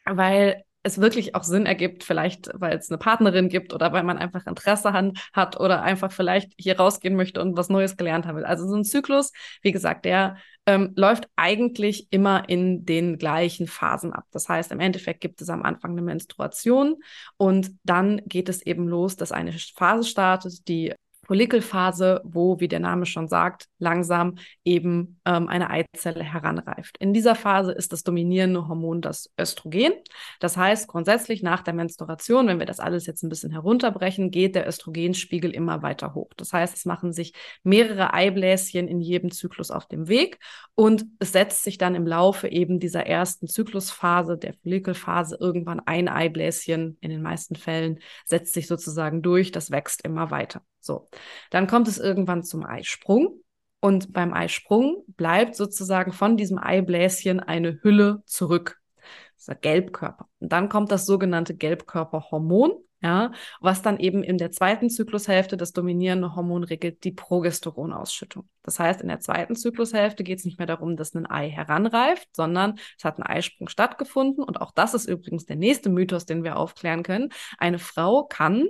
[0.05, 4.17] weil es wirklich auch Sinn ergibt, vielleicht weil es eine Partnerin gibt oder weil man
[4.17, 4.93] einfach Interesse
[5.33, 8.45] hat oder einfach vielleicht hier rausgehen möchte und was Neues gelernt haben will.
[8.45, 14.13] Also so ein Zyklus, wie gesagt, der ähm, läuft eigentlich immer in den gleichen Phasen
[14.13, 14.25] ab.
[14.31, 16.97] Das heißt, im Endeffekt gibt es am Anfang eine Menstruation
[17.37, 20.93] und dann geht es eben los, dass eine Phase startet, die
[21.25, 26.97] Follikelphase, wo, wie der Name schon sagt, langsam eben ähm, eine Eizelle heranreift.
[26.99, 29.93] In dieser Phase ist das dominierende Hormon das Östrogen.
[30.39, 34.55] Das heißt, grundsätzlich nach der Menstruation, wenn wir das alles jetzt ein bisschen herunterbrechen, geht
[34.55, 36.31] der Östrogenspiegel immer weiter hoch.
[36.37, 40.39] Das heißt, es machen sich mehrere Eibläschen in jedem Zyklus auf dem Weg
[40.75, 46.07] und es setzt sich dann im Laufe eben dieser ersten Zyklusphase, der Follikelphase, irgendwann ein
[46.07, 50.61] Eibläschen, in den meisten Fällen, setzt sich sozusagen durch, das wächst immer weiter.
[50.81, 51.07] So,
[51.49, 53.41] dann kommt es irgendwann zum Eisprung.
[53.79, 58.79] Und beim Eisprung bleibt sozusagen von diesem Eibläschen eine Hülle zurück.
[58.97, 60.27] Das ist der Gelbkörper.
[60.39, 65.73] Und dann kommt das sogenannte Gelbkörperhormon, ja, was dann eben in der zweiten Zyklushälfte das
[65.73, 68.47] dominierende Hormon regelt, die Progesteronausschüttung.
[68.61, 72.27] Das heißt, in der zweiten Zyklushälfte geht es nicht mehr darum, dass ein Ei heranreift,
[72.35, 74.43] sondern es hat ein Eisprung stattgefunden.
[74.43, 77.29] Und auch das ist übrigens der nächste Mythos, den wir aufklären können.
[77.57, 78.67] Eine Frau kann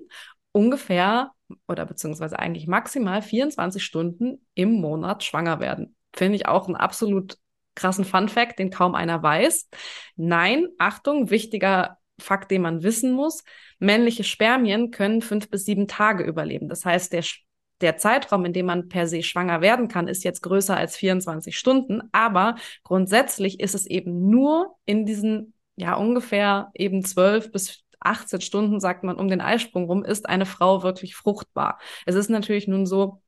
[0.52, 1.32] ungefähr
[1.68, 5.95] oder beziehungsweise eigentlich maximal 24 Stunden im Monat schwanger werden.
[6.14, 7.38] Finde ich auch einen absolut
[7.76, 9.70] krassen Fun Fact, den kaum einer weiß.
[10.16, 13.43] Nein, Achtung, wichtiger Fakt, den man wissen muss.
[13.80, 16.70] Männliche Spermien können fünf bis sieben Tage überleben.
[16.70, 17.24] Das heißt, der,
[17.82, 21.58] der Zeitraum, in dem man per se schwanger werden kann, ist jetzt größer als 24
[21.58, 22.02] Stunden.
[22.12, 28.80] Aber grundsätzlich ist es eben nur in diesen, ja, ungefähr eben zwölf bis 18 Stunden,
[28.80, 31.80] sagt man, um den Eisprung rum, ist eine Frau wirklich fruchtbar.
[32.06, 33.22] Es ist natürlich nun so,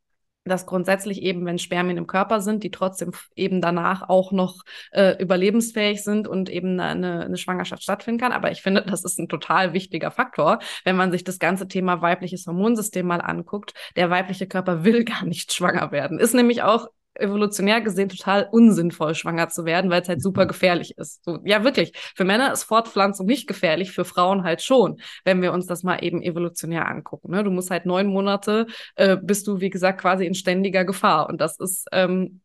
[0.45, 5.21] dass grundsätzlich eben, wenn Spermien im Körper sind, die trotzdem eben danach auch noch äh,
[5.21, 8.31] überlebensfähig sind und eben eine, eine Schwangerschaft stattfinden kann.
[8.31, 12.01] Aber ich finde, das ist ein total wichtiger Faktor, wenn man sich das ganze Thema
[12.01, 13.73] weibliches Hormonsystem mal anguckt.
[13.95, 16.19] Der weibliche Körper will gar nicht schwanger werden.
[16.19, 20.97] Ist nämlich auch evolutionär gesehen total unsinnvoll, schwanger zu werden, weil es halt super gefährlich
[20.97, 21.23] ist.
[21.23, 21.93] So, ja, wirklich.
[22.15, 26.03] Für Männer ist Fortpflanzung nicht gefährlich, für Frauen halt schon, wenn wir uns das mal
[26.03, 27.31] eben evolutionär angucken.
[27.31, 27.43] Ne?
[27.43, 31.29] Du musst halt neun Monate, äh, bist du, wie gesagt, quasi in ständiger Gefahr.
[31.29, 32.41] Und das ist ähm,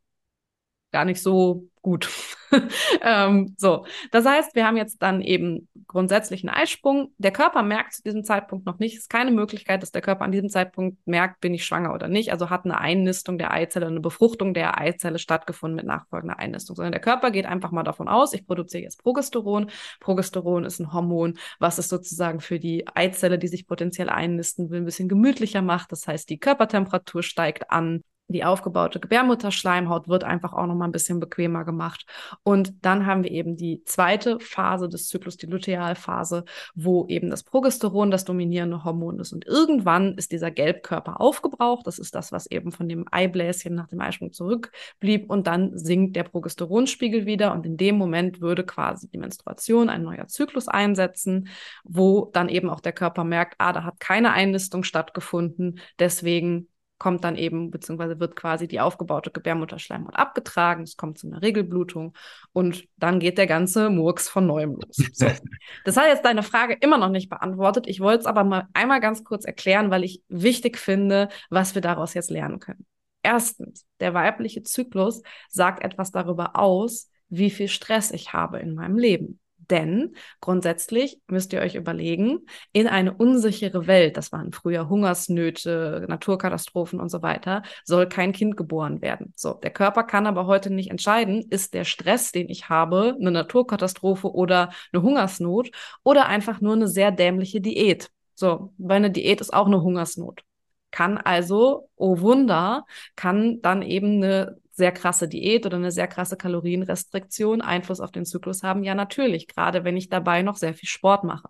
[0.91, 2.09] gar nicht so gut.
[3.01, 7.13] ähm, so, das heißt, wir haben jetzt dann eben grundsätzlich einen Eisprung.
[7.17, 8.95] Der Körper merkt zu diesem Zeitpunkt noch nicht.
[8.95, 12.07] Es ist keine Möglichkeit, dass der Körper an diesem Zeitpunkt merkt, bin ich schwanger oder
[12.07, 12.31] nicht.
[12.31, 16.75] Also hat eine Einnistung der Eizelle, eine Befruchtung der Eizelle stattgefunden mit nachfolgender Einnistung.
[16.75, 19.69] Sondern der Körper geht einfach mal davon aus, ich produziere jetzt Progesteron.
[19.99, 24.81] Progesteron ist ein Hormon, was es sozusagen für die Eizelle, die sich potenziell einnisten will,
[24.81, 25.91] ein bisschen gemütlicher macht.
[25.91, 28.03] Das heißt, die Körpertemperatur steigt an
[28.33, 32.05] die aufgebaute Gebärmutterschleimhaut wird einfach auch noch mal ein bisschen bequemer gemacht.
[32.43, 37.43] Und dann haben wir eben die zweite Phase des Zyklus, die Lutealphase, wo eben das
[37.43, 39.33] Progesteron das dominierende Hormon ist.
[39.33, 41.87] Und irgendwann ist dieser Gelbkörper aufgebraucht.
[41.87, 45.29] Das ist das, was eben von dem Eibläschen nach dem Eisprung zurückblieb.
[45.29, 47.53] Und dann sinkt der Progesteronspiegel wieder.
[47.53, 51.49] Und in dem Moment würde quasi die Menstruation ein neuer Zyklus einsetzen,
[51.83, 55.79] wo dann eben auch der Körper merkt, ah, da hat keine Einnistung stattgefunden.
[55.97, 56.67] Deswegen
[56.99, 62.13] kommt dann eben, beziehungsweise wird quasi die aufgebaute Gebärmutterschleimhaut abgetragen, es kommt zu einer Regelblutung
[62.53, 64.97] und dann geht der ganze Murks von neuem los.
[65.13, 65.25] So.
[65.85, 67.87] Das hat jetzt deine Frage immer noch nicht beantwortet.
[67.87, 71.81] Ich wollte es aber mal einmal ganz kurz erklären, weil ich wichtig finde, was wir
[71.81, 72.85] daraus jetzt lernen können.
[73.23, 78.97] Erstens, der weibliche Zyklus sagt etwas darüber aus, wie viel Stress ich habe in meinem
[78.97, 79.39] Leben.
[79.69, 82.39] Denn grundsätzlich müsst ihr euch überlegen,
[82.71, 88.57] in eine unsichere Welt, das waren früher Hungersnöte, Naturkatastrophen und so weiter, soll kein Kind
[88.57, 89.33] geboren werden.
[89.35, 93.31] So, der Körper kann aber heute nicht entscheiden, ist der Stress, den ich habe, eine
[93.31, 95.69] Naturkatastrophe oder eine Hungersnot
[96.03, 98.09] oder einfach nur eine sehr dämliche Diät.
[98.33, 100.43] So, weil eine Diät ist auch eine Hungersnot.
[100.91, 106.37] Kann also, oh Wunder, kann dann eben eine sehr krasse Diät oder eine sehr krasse
[106.37, 108.83] Kalorienrestriktion Einfluss auf den Zyklus haben?
[108.83, 111.49] Ja, natürlich, gerade wenn ich dabei noch sehr viel Sport mache.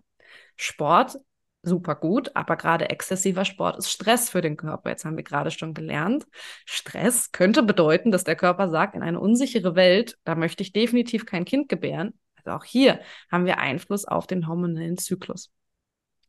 [0.56, 1.16] Sport,
[1.62, 4.90] super gut, aber gerade exzessiver Sport ist Stress für den Körper.
[4.90, 6.26] Jetzt haben wir gerade schon gelernt.
[6.66, 11.24] Stress könnte bedeuten, dass der Körper sagt, in eine unsichere Welt, da möchte ich definitiv
[11.24, 12.18] kein Kind gebären.
[12.36, 13.00] Also auch hier
[13.30, 15.52] haben wir Einfluss auf den hormonellen Zyklus.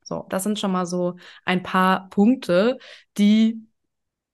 [0.03, 2.77] So, das sind schon mal so ein paar Punkte,
[3.17, 3.59] die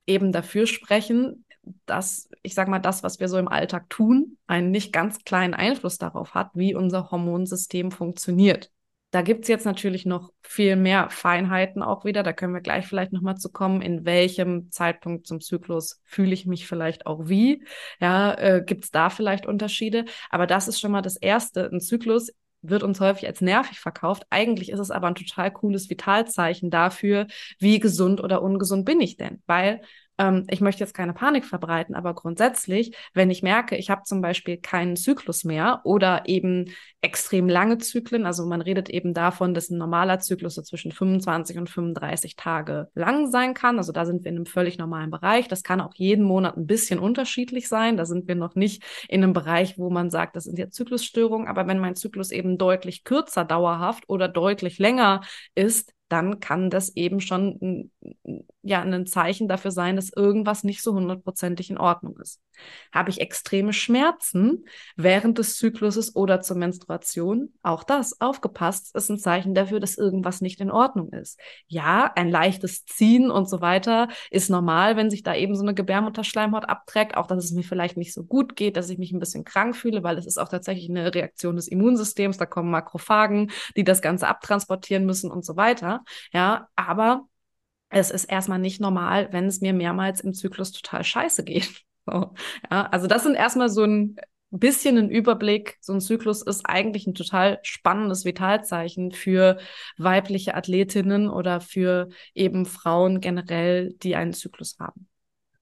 [0.05, 1.45] eben dafür sprechen,
[1.85, 5.53] dass, ich sage mal, das, was wir so im Alltag tun, einen nicht ganz kleinen
[5.53, 8.71] Einfluss darauf hat, wie unser Hormonsystem funktioniert.
[9.11, 12.23] Da gibt es jetzt natürlich noch viel mehr Feinheiten auch wieder.
[12.23, 16.45] Da können wir gleich vielleicht nochmal zu kommen, in welchem Zeitpunkt zum Zyklus fühle ich
[16.45, 17.63] mich vielleicht auch wie.
[18.01, 20.05] Ja, äh, gibt es da vielleicht Unterschiede?
[20.29, 21.69] Aber das ist schon mal das Erste.
[21.71, 24.23] Ein Zyklus wird uns häufig als nervig verkauft.
[24.29, 27.27] Eigentlich ist es aber ein total cooles Vitalzeichen dafür,
[27.59, 29.41] wie gesund oder ungesund bin ich denn.
[29.45, 29.81] Weil
[30.17, 34.21] ähm, ich möchte jetzt keine Panik verbreiten, aber grundsätzlich, wenn ich merke, ich habe zum
[34.21, 39.69] Beispiel keinen Zyklus mehr oder eben extrem lange Zyklen, also man redet eben davon, dass
[39.69, 43.77] ein normaler Zyklus so zwischen 25 und 35 Tage lang sein kann.
[43.77, 45.47] Also da sind wir in einem völlig normalen Bereich.
[45.47, 47.97] Das kann auch jeden Monat ein bisschen unterschiedlich sein.
[47.97, 51.47] Da sind wir noch nicht in einem Bereich, wo man sagt, das sind ja Zyklusstörungen.
[51.47, 55.21] Aber wenn mein Zyklus eben deutlich kürzer dauerhaft oder deutlich länger
[55.55, 57.91] ist, dann kann das eben schon
[58.61, 62.41] ja ein Zeichen dafür sein, dass irgendwas nicht so hundertprozentig in Ordnung ist.
[62.91, 67.53] Habe ich extreme Schmerzen während des Zykluses oder zur Menstruation?
[67.61, 71.39] Auch das, aufgepasst, ist ein Zeichen dafür, dass irgendwas nicht in Ordnung ist.
[71.67, 75.73] Ja, ein leichtes Ziehen und so weiter ist normal, wenn sich da eben so eine
[75.73, 79.19] Gebärmutterschleimhaut abträgt, auch dass es mir vielleicht nicht so gut geht, dass ich mich ein
[79.19, 83.51] bisschen krank fühle, weil es ist auch tatsächlich eine Reaktion des Immunsystems, da kommen Makrophagen,
[83.75, 85.96] die das Ganze abtransportieren müssen und so weiter.
[86.33, 87.27] Ja, aber
[87.89, 91.69] es ist erstmal nicht normal, wenn es mir mehrmals im Zyklus total scheiße geht.
[92.09, 92.33] So,
[92.71, 94.15] ja, also das sind erstmal so ein
[94.49, 95.77] bisschen ein Überblick.
[95.81, 99.57] So ein Zyklus ist eigentlich ein total spannendes Vitalzeichen für
[99.97, 105.09] weibliche Athletinnen oder für eben Frauen generell, die einen Zyklus haben.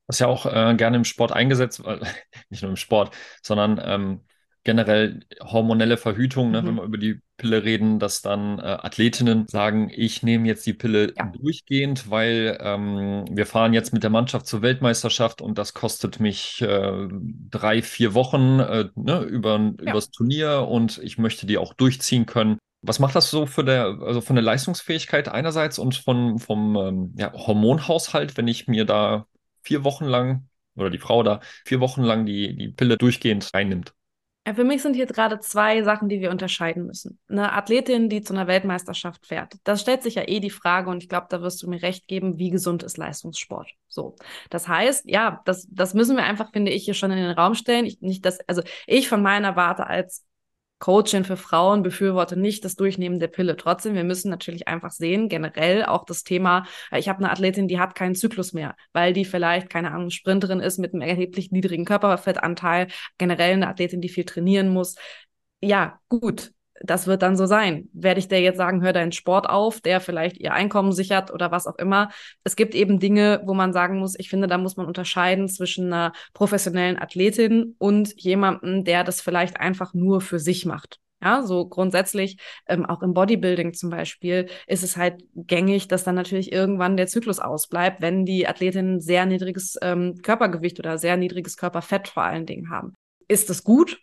[0.07, 1.81] Das ist ja auch äh, gerne im Sport eingesetzt,
[2.49, 4.21] nicht nur im Sport, sondern ähm,
[4.63, 6.67] generell hormonelle Verhütung, ne, mhm.
[6.67, 10.73] wenn wir über die Pille reden, dass dann äh, Athletinnen sagen, ich nehme jetzt die
[10.73, 11.25] Pille ja.
[11.25, 16.61] durchgehend, weil ähm, wir fahren jetzt mit der Mannschaft zur Weltmeisterschaft und das kostet mich
[16.61, 17.07] äh,
[17.49, 19.91] drei, vier Wochen äh, ne, über, ja.
[19.91, 22.57] übers Turnier und ich möchte die auch durchziehen können.
[22.81, 27.13] Was macht das so für der, also von der Leistungsfähigkeit einerseits und von, vom ähm,
[27.17, 29.25] ja, Hormonhaushalt, wenn ich mir da
[29.63, 33.93] vier Wochen lang oder die Frau da vier Wochen lang die, die Pille durchgehend einnimmt?
[34.53, 37.17] Für mich sind hier gerade zwei Sachen, die wir unterscheiden müssen.
[37.27, 39.55] Eine Athletin, die zu einer Weltmeisterschaft fährt.
[39.63, 42.07] Das stellt sich ja eh die Frage und ich glaube, da wirst du mir recht
[42.07, 43.71] geben, wie gesund ist Leistungssport?
[43.87, 44.15] So.
[44.51, 47.55] Das heißt, ja, das, das müssen wir einfach, finde ich, hier schon in den Raum
[47.55, 47.85] stellen.
[47.85, 50.23] Ich, nicht, dass, also ich von meiner Warte als
[50.85, 53.57] Coaching für Frauen befürworte nicht das Durchnehmen der Pille.
[53.57, 57.67] Trotzdem, wir müssen natürlich einfach sehen, generell auch das Thema, äh, ich habe eine Athletin,
[57.67, 61.51] die hat keinen Zyklus mehr, weil die vielleicht, keine Ahnung, Sprinterin ist mit einem erheblich
[61.51, 64.93] niedrigen Körperfettanteil, generell eine Athletin, die viel trainieren muss.
[65.59, 66.51] Ja, gut,
[66.81, 67.89] das wird dann so sein.
[67.93, 71.51] Werde ich der jetzt sagen, hör deinen Sport auf, der vielleicht ihr Einkommen sichert oder
[71.51, 72.09] was auch immer.
[72.43, 75.91] Es gibt eben Dinge, wo man sagen muss, ich finde, da muss man unterscheiden zwischen
[75.91, 80.99] einer professionellen Athletin und jemandem, der das vielleicht einfach nur für sich macht.
[81.23, 86.13] Ja, so grundsätzlich, ähm, auch im Bodybuilding zum Beispiel, ist es halt gängig, dass dann
[86.13, 91.57] natürlich irgendwann der Zyklus ausbleibt, wenn die Athletinnen sehr niedriges ähm, Körpergewicht oder sehr niedriges
[91.57, 92.95] Körperfett vor allen Dingen haben.
[93.27, 93.99] Ist das gut?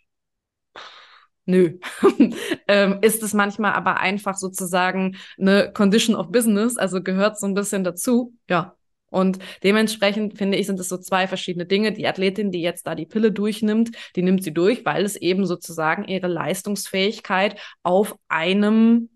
[1.45, 1.77] Nö.
[2.67, 7.53] ähm, ist es manchmal aber einfach sozusagen eine Condition of Business, also gehört so ein
[7.53, 8.33] bisschen dazu.
[8.49, 8.75] Ja.
[9.09, 11.91] Und dementsprechend finde ich, sind es so zwei verschiedene Dinge.
[11.91, 15.45] Die Athletin, die jetzt da die Pille durchnimmt, die nimmt sie durch, weil es eben
[15.45, 19.09] sozusagen ihre Leistungsfähigkeit auf einem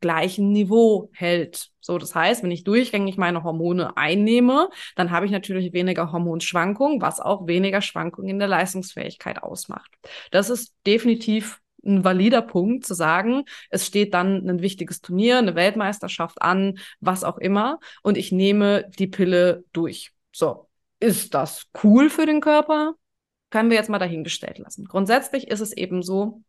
[0.00, 1.68] gleichen Niveau hält.
[1.86, 7.00] So, das heißt, wenn ich durchgängig meine Hormone einnehme, dann habe ich natürlich weniger Hormonschwankungen,
[7.00, 9.90] was auch weniger Schwankungen in der Leistungsfähigkeit ausmacht.
[10.30, 15.54] Das ist definitiv ein valider Punkt zu sagen, es steht dann ein wichtiges Turnier, eine
[15.54, 20.12] Weltmeisterschaft an, was auch immer, und ich nehme die Pille durch.
[20.32, 20.68] So,
[20.98, 22.94] ist das cool für den Körper?
[23.50, 24.84] können wir jetzt mal dahingestellt lassen.
[24.84, 26.42] Grundsätzlich ist es eben so,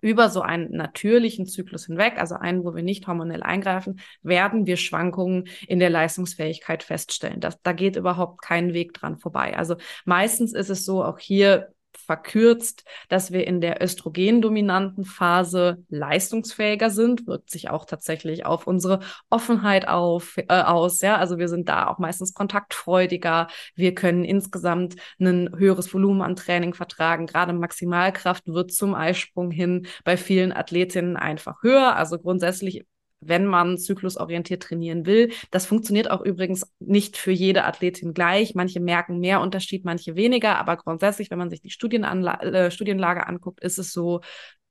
[0.00, 4.76] über so einen natürlichen Zyklus hinweg, also einen, wo wir nicht hormonell eingreifen, werden wir
[4.76, 7.40] Schwankungen in der Leistungsfähigkeit feststellen.
[7.40, 9.56] Das, da geht überhaupt kein Weg dran vorbei.
[9.56, 11.74] Also meistens ist es so, auch hier
[12.06, 19.00] verkürzt, dass wir in der östrogendominanten Phase leistungsfähiger sind, wirkt sich auch tatsächlich auf unsere
[19.28, 21.00] Offenheit auf, äh, aus.
[21.00, 23.48] Ja, also wir sind da auch meistens kontaktfreudiger.
[23.74, 27.26] Wir können insgesamt ein höheres Volumen an Training vertragen.
[27.26, 31.96] Gerade Maximalkraft wird zum Eisprung hin bei vielen Athletinnen einfach höher.
[31.96, 32.86] Also grundsätzlich
[33.28, 35.32] wenn man zyklusorientiert trainieren will.
[35.50, 38.54] Das funktioniert auch übrigens nicht für jede Athletin gleich.
[38.54, 40.58] Manche merken mehr Unterschied, manche weniger.
[40.58, 44.20] Aber grundsätzlich, wenn man sich die Studienanla äh, Studienlage anguckt, ist es so,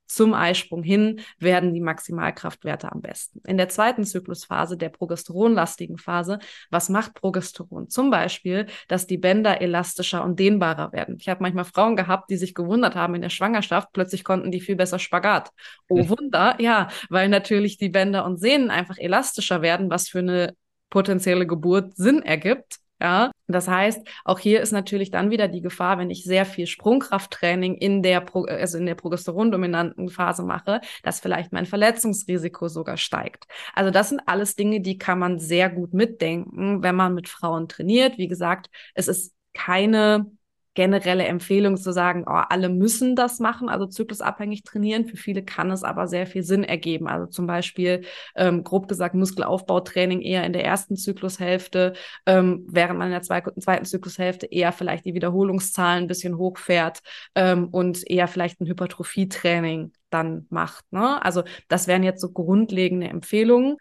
[0.06, 3.40] zum Eisprung hin werden die Maximalkraftwerte am besten.
[3.46, 6.38] In der zweiten Zyklusphase, der progesteronlastigen Phase,
[6.70, 7.88] was macht Progesteron?
[7.88, 11.16] Zum Beispiel, dass die Bänder elastischer und dehnbarer werden.
[11.18, 14.60] Ich habe manchmal Frauen gehabt, die sich gewundert haben in der Schwangerschaft, plötzlich konnten die
[14.60, 15.50] viel besser Spagat.
[15.88, 16.08] Oh hm.
[16.08, 20.54] Wunder, ja, weil natürlich die Bänder und Sehnen einfach elastischer werden, was für eine
[20.90, 22.78] potenzielle Geburt Sinn ergibt.
[23.00, 26.66] Ja, das heißt, auch hier ist natürlich dann wieder die Gefahr, wenn ich sehr viel
[26.66, 32.96] Sprungkrafttraining in der, Pro also in der progesterondominanten Phase mache, dass vielleicht mein Verletzungsrisiko sogar
[32.96, 33.44] steigt.
[33.74, 37.68] Also das sind alles Dinge, die kann man sehr gut mitdenken, wenn man mit Frauen
[37.68, 38.16] trainiert.
[38.16, 40.30] Wie gesagt, es ist keine
[40.76, 45.06] generelle Empfehlung zu sagen, oh, alle müssen das machen, also zyklusabhängig trainieren.
[45.06, 47.08] Für viele kann es aber sehr viel Sinn ergeben.
[47.08, 48.02] Also zum Beispiel,
[48.36, 51.94] ähm, grob gesagt, Muskelaufbautraining eher in der ersten Zyklushälfte,
[52.26, 57.00] ähm, während man in der zweiten Zyklushälfte eher vielleicht die Wiederholungszahlen ein bisschen hochfährt
[57.34, 60.84] ähm, und eher vielleicht ein Hypertrophietraining dann macht.
[60.92, 61.24] Ne?
[61.24, 63.78] Also das wären jetzt so grundlegende Empfehlungen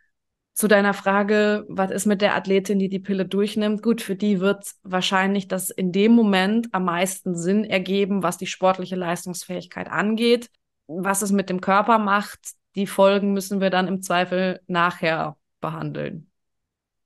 [0.56, 3.84] zu deiner Frage, was ist mit der Athletin, die die Pille durchnimmt?
[3.84, 8.48] Gut, für die wird wahrscheinlich das in dem Moment am meisten Sinn ergeben, was die
[8.48, 10.50] sportliche Leistungsfähigkeit angeht.
[10.88, 12.40] Was es mit dem Körper macht,
[12.76, 16.30] die Folgen müssen wir dann im Zweifel nachher behandeln.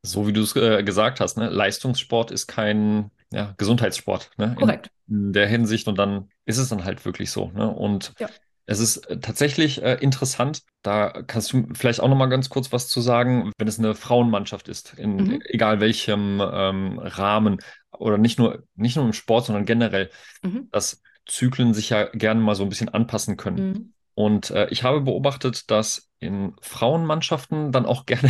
[0.03, 1.49] So wie du es äh, gesagt hast, ne?
[1.49, 4.29] Leistungssport ist kein ja, Gesundheitssport.
[4.37, 4.55] Ne?
[4.59, 4.91] Korrekt.
[5.07, 7.49] In, in, der Hinsicht und dann ist es dann halt wirklich so.
[7.51, 7.67] Ne?
[7.67, 8.29] Und ja.
[8.70, 10.61] Es ist äh, tatsächlich äh, interessant.
[10.84, 13.95] Da kannst du vielleicht auch noch mal ganz kurz was zu sagen, wenn es eine
[13.95, 15.41] Frauenmannschaft ist, in mhm.
[15.45, 17.57] egal welchem ähm, Rahmen
[17.91, 20.11] oder nicht nur nicht nur im Sport, sondern generell,
[20.43, 20.70] mhm.
[20.72, 23.67] dass Zyklen sich ja gerne mal so ein bisschen anpassen können.
[23.67, 23.93] Mhm.
[24.20, 28.30] Und äh, ich habe beobachtet, dass in Frauenmannschaften dann auch gerne,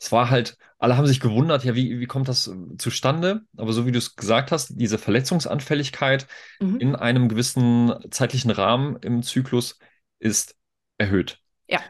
[0.00, 3.42] es war halt, alle haben sich gewundert, ja, wie, wie kommt das zustande?
[3.58, 6.26] Aber so wie du es gesagt hast, diese Verletzungsanfälligkeit
[6.60, 6.80] mhm.
[6.80, 9.78] in einem gewissen zeitlichen Rahmen im Zyklus
[10.18, 10.56] ist
[10.96, 11.42] erhöht.
[11.68, 11.80] Ja.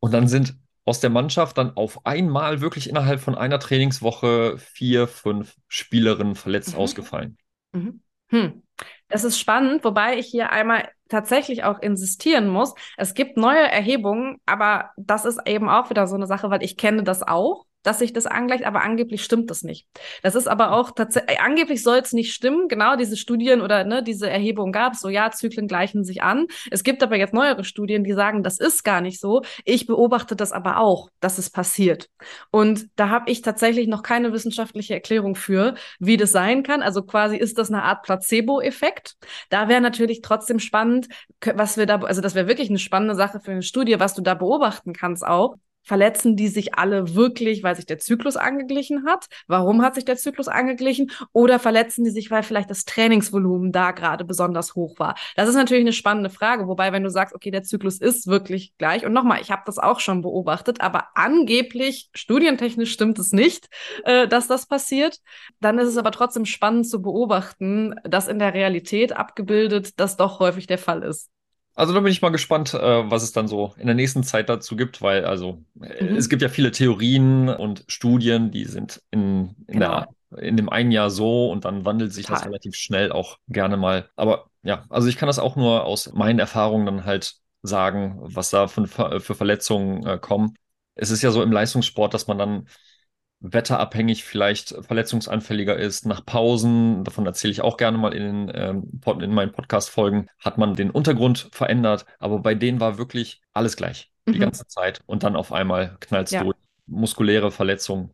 [0.00, 5.06] Und dann sind aus der Mannschaft dann auf einmal wirklich innerhalb von einer Trainingswoche vier,
[5.06, 6.80] fünf Spielerinnen verletzt mhm.
[6.80, 7.38] ausgefallen.
[7.70, 8.02] Mhm.
[8.30, 8.62] Hm.
[9.06, 12.74] Das ist spannend, wobei ich hier einmal tatsächlich auch insistieren muss.
[12.96, 16.76] Es gibt neue Erhebungen, aber das ist eben auch wieder so eine Sache, weil ich
[16.76, 19.86] kenne das auch dass sich das angleicht, aber angeblich stimmt das nicht.
[20.22, 22.68] Das ist aber auch tatsächlich, äh, angeblich soll es nicht stimmen.
[22.68, 26.46] Genau, diese Studien oder ne, diese Erhebung gab es, so ja, Zyklen gleichen sich an.
[26.70, 29.42] Es gibt aber jetzt neuere Studien, die sagen, das ist gar nicht so.
[29.64, 32.08] Ich beobachte das aber auch, dass es passiert.
[32.50, 36.82] Und da habe ich tatsächlich noch keine wissenschaftliche Erklärung für, wie das sein kann.
[36.82, 39.16] Also quasi ist das eine Art Placebo-Effekt.
[39.48, 41.08] Da wäre natürlich trotzdem spannend,
[41.54, 44.22] was wir da, also das wäre wirklich eine spannende Sache für eine Studie, was du
[44.22, 49.26] da beobachten kannst auch verletzen die sich alle wirklich, weil sich der Zyklus angeglichen hat?
[49.46, 51.10] Warum hat sich der Zyklus angeglichen?
[51.32, 55.14] Oder verletzen die sich, weil vielleicht das Trainingsvolumen da gerade besonders hoch war?
[55.36, 56.68] Das ist natürlich eine spannende Frage.
[56.68, 59.04] Wobei, wenn du sagst, okay, der Zyklus ist wirklich gleich.
[59.04, 63.68] Und nochmal, ich habe das auch schon beobachtet, aber angeblich, studientechnisch stimmt es nicht,
[64.04, 65.18] äh, dass das passiert.
[65.60, 70.40] Dann ist es aber trotzdem spannend zu beobachten, dass in der Realität abgebildet das doch
[70.40, 71.30] häufig der Fall ist.
[71.80, 74.50] Also da bin ich mal gespannt, äh, was es dann so in der nächsten Zeit
[74.50, 76.16] dazu gibt, weil also äh, mhm.
[76.16, 80.04] es gibt ja viele Theorien und Studien, die sind in, in, genau.
[80.30, 82.40] der, in dem einen Jahr so und dann wandelt sich Total.
[82.40, 84.10] das relativ schnell auch gerne mal.
[84.14, 88.50] Aber ja, also ich kann das auch nur aus meinen Erfahrungen dann halt sagen, was
[88.50, 90.56] da für, für Verletzungen äh, kommen.
[90.96, 92.68] Es ist ja so im Leistungssport, dass man dann
[93.40, 99.32] wetterabhängig vielleicht verletzungsanfälliger ist, nach Pausen, davon erzähle ich auch gerne mal in, ähm, in
[99.32, 104.34] meinen Podcast-Folgen, hat man den Untergrund verändert, aber bei denen war wirklich alles gleich, die
[104.34, 104.40] mhm.
[104.40, 106.44] ganze Zeit und dann auf einmal knallt es ja.
[106.44, 106.56] durch.
[106.86, 108.12] Muskuläre Verletzungen.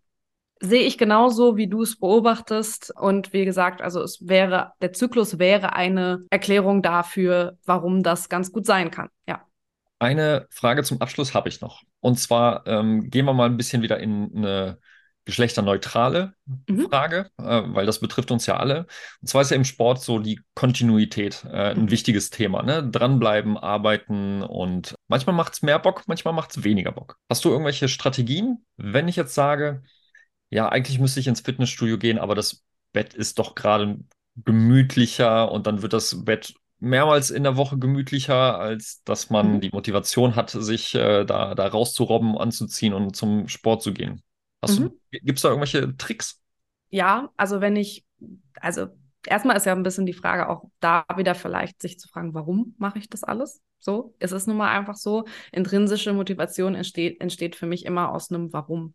[0.61, 2.93] Sehe ich genauso, wie du es beobachtest.
[2.95, 8.53] Und wie gesagt, also es wäre, der Zyklus wäre eine Erklärung dafür, warum das ganz
[8.53, 9.09] gut sein kann.
[9.27, 9.47] Ja.
[9.99, 11.83] Eine Frage zum Abschluss habe ich noch.
[12.01, 14.79] Und zwar ähm, gehen wir mal ein bisschen wieder in eine
[15.27, 16.35] geschlechterneutrale
[16.67, 16.89] mhm.
[16.89, 18.87] Frage, äh, weil das betrifft uns ja alle.
[19.21, 21.91] Und zwar ist ja im Sport so die Kontinuität äh, ein mhm.
[21.91, 22.63] wichtiges Thema.
[22.63, 22.89] Ne?
[22.89, 27.19] Dranbleiben, arbeiten und manchmal macht es mehr Bock, manchmal macht es weniger Bock.
[27.29, 29.83] Hast du irgendwelche Strategien, wenn ich jetzt sage,
[30.49, 32.63] ja, eigentlich müsste ich ins Fitnessstudio gehen, aber das
[32.93, 33.99] Bett ist doch gerade
[34.37, 39.61] gemütlicher und dann wird das Bett mehrmals in der Woche gemütlicher, als dass man mhm.
[39.61, 44.23] die Motivation hat, sich äh, da, da rauszurobben, anzuziehen und zum Sport zu gehen.
[44.69, 44.93] Mhm.
[45.11, 46.41] gibt es da irgendwelche Tricks?
[46.91, 48.05] Ja, also wenn ich,
[48.61, 48.89] also
[49.27, 52.75] erstmal ist ja ein bisschen die Frage auch da wieder vielleicht sich zu fragen, warum
[52.79, 53.61] mache ich das alles?
[53.79, 58.31] So, es ist nun mal einfach so, intrinsische Motivation entsteht, entsteht für mich immer aus
[58.31, 58.95] einem Warum.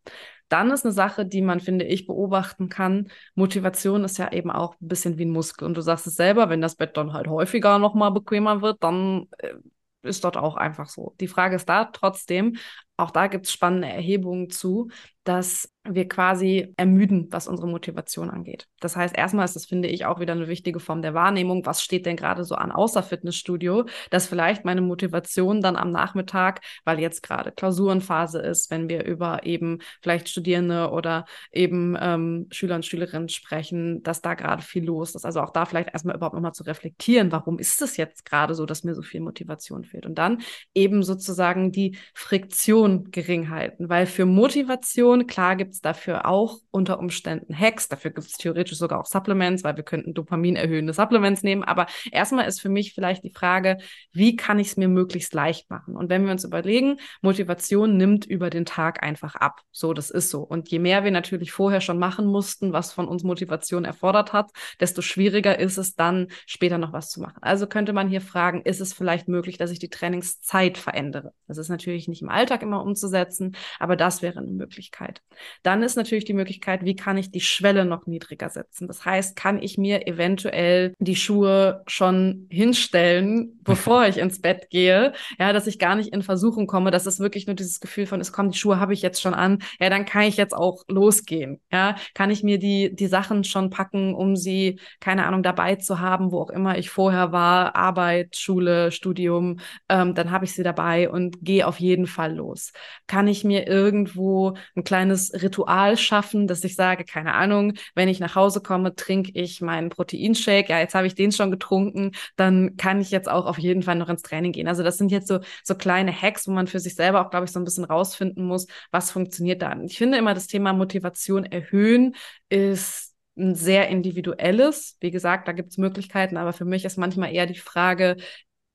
[0.49, 3.09] Dann ist eine Sache, die man, finde ich, beobachten kann.
[3.35, 5.65] Motivation ist ja eben auch ein bisschen wie ein Muskel.
[5.65, 9.27] Und du sagst es selber, wenn das Bett dann halt häufiger nochmal bequemer wird, dann
[9.37, 9.53] äh,
[10.01, 11.15] ist dort auch einfach so.
[11.19, 12.57] Die Frage ist da trotzdem,
[13.01, 14.89] auch da gibt es spannende Erhebungen zu,
[15.23, 18.67] dass wir quasi ermüden, was unsere Motivation angeht.
[18.79, 21.65] Das heißt, erstmal ist das, finde ich, auch wieder eine wichtige Form der Wahrnehmung.
[21.65, 26.61] Was steht denn gerade so an außer Fitnessstudio, dass vielleicht meine Motivation dann am Nachmittag,
[26.85, 32.75] weil jetzt gerade Klausurenphase ist, wenn wir über eben vielleicht Studierende oder eben ähm, Schüler
[32.75, 35.25] und Schülerinnen sprechen, dass da gerade viel los ist.
[35.25, 38.67] Also auch da vielleicht erstmal überhaupt nochmal zu reflektieren, warum ist es jetzt gerade so,
[38.67, 40.05] dass mir so viel Motivation fehlt?
[40.05, 40.41] Und dann
[40.75, 46.57] eben sozusagen die Friktion gering halten, weil für Motivation, klar gibt gibt es dafür auch
[46.69, 47.87] unter Umständen Hacks.
[47.87, 51.63] Dafür gibt es theoretisch sogar auch Supplements, weil wir könnten Dopamin erhöhende Supplements nehmen.
[51.63, 53.77] Aber erstmal ist für mich vielleicht die Frage,
[54.11, 55.95] wie kann ich es mir möglichst leicht machen?
[55.95, 59.61] Und wenn wir uns überlegen, Motivation nimmt über den Tag einfach ab.
[59.71, 60.41] So, das ist so.
[60.41, 64.51] Und je mehr wir natürlich vorher schon machen mussten, was von uns Motivation erfordert hat,
[64.81, 67.39] desto schwieriger ist es dann später noch was zu machen.
[67.41, 71.31] Also könnte man hier fragen, ist es vielleicht möglich, dass ich die Trainingszeit verändere?
[71.47, 75.21] Das ist natürlich nicht im Alltag immer umzusetzen, aber das wäre eine Möglichkeit.
[75.63, 78.87] Dann ist natürlich die Möglichkeit, wie kann ich die Schwelle noch niedriger setzen?
[78.87, 85.13] Das heißt, kann ich mir eventuell die Schuhe schon hinstellen, bevor ich ins Bett gehe?
[85.39, 86.91] Ja, dass ich gar nicht in Versuchung komme.
[86.91, 89.33] Das ist wirklich nur dieses Gefühl von, es kommen die Schuhe habe ich jetzt schon
[89.33, 89.59] an.
[89.79, 91.61] Ja, dann kann ich jetzt auch losgehen.
[91.71, 95.99] Ja, kann ich mir die, die Sachen schon packen, um sie, keine Ahnung, dabei zu
[95.99, 99.59] haben, wo auch immer ich vorher war, Arbeit, Schule, Studium,
[99.89, 102.60] ähm, dann habe ich sie dabei und gehe auf jeden Fall los.
[103.07, 108.19] Kann ich mir irgendwo ein kleines Ritual schaffen, dass ich sage, keine Ahnung, wenn ich
[108.19, 110.69] nach Hause komme, trinke ich meinen Proteinshake.
[110.69, 113.95] Ja, jetzt habe ich den schon getrunken, dann kann ich jetzt auch auf jeden Fall
[113.95, 114.67] noch ins Training gehen.
[114.67, 117.45] Also das sind jetzt so, so kleine Hacks, wo man für sich selber auch, glaube
[117.45, 119.75] ich, so ein bisschen rausfinden muss, was funktioniert da.
[119.83, 122.15] Ich finde immer, das Thema Motivation erhöhen
[122.49, 124.97] ist ein sehr individuelles.
[124.99, 128.17] Wie gesagt, da gibt es Möglichkeiten, aber für mich ist manchmal eher die Frage,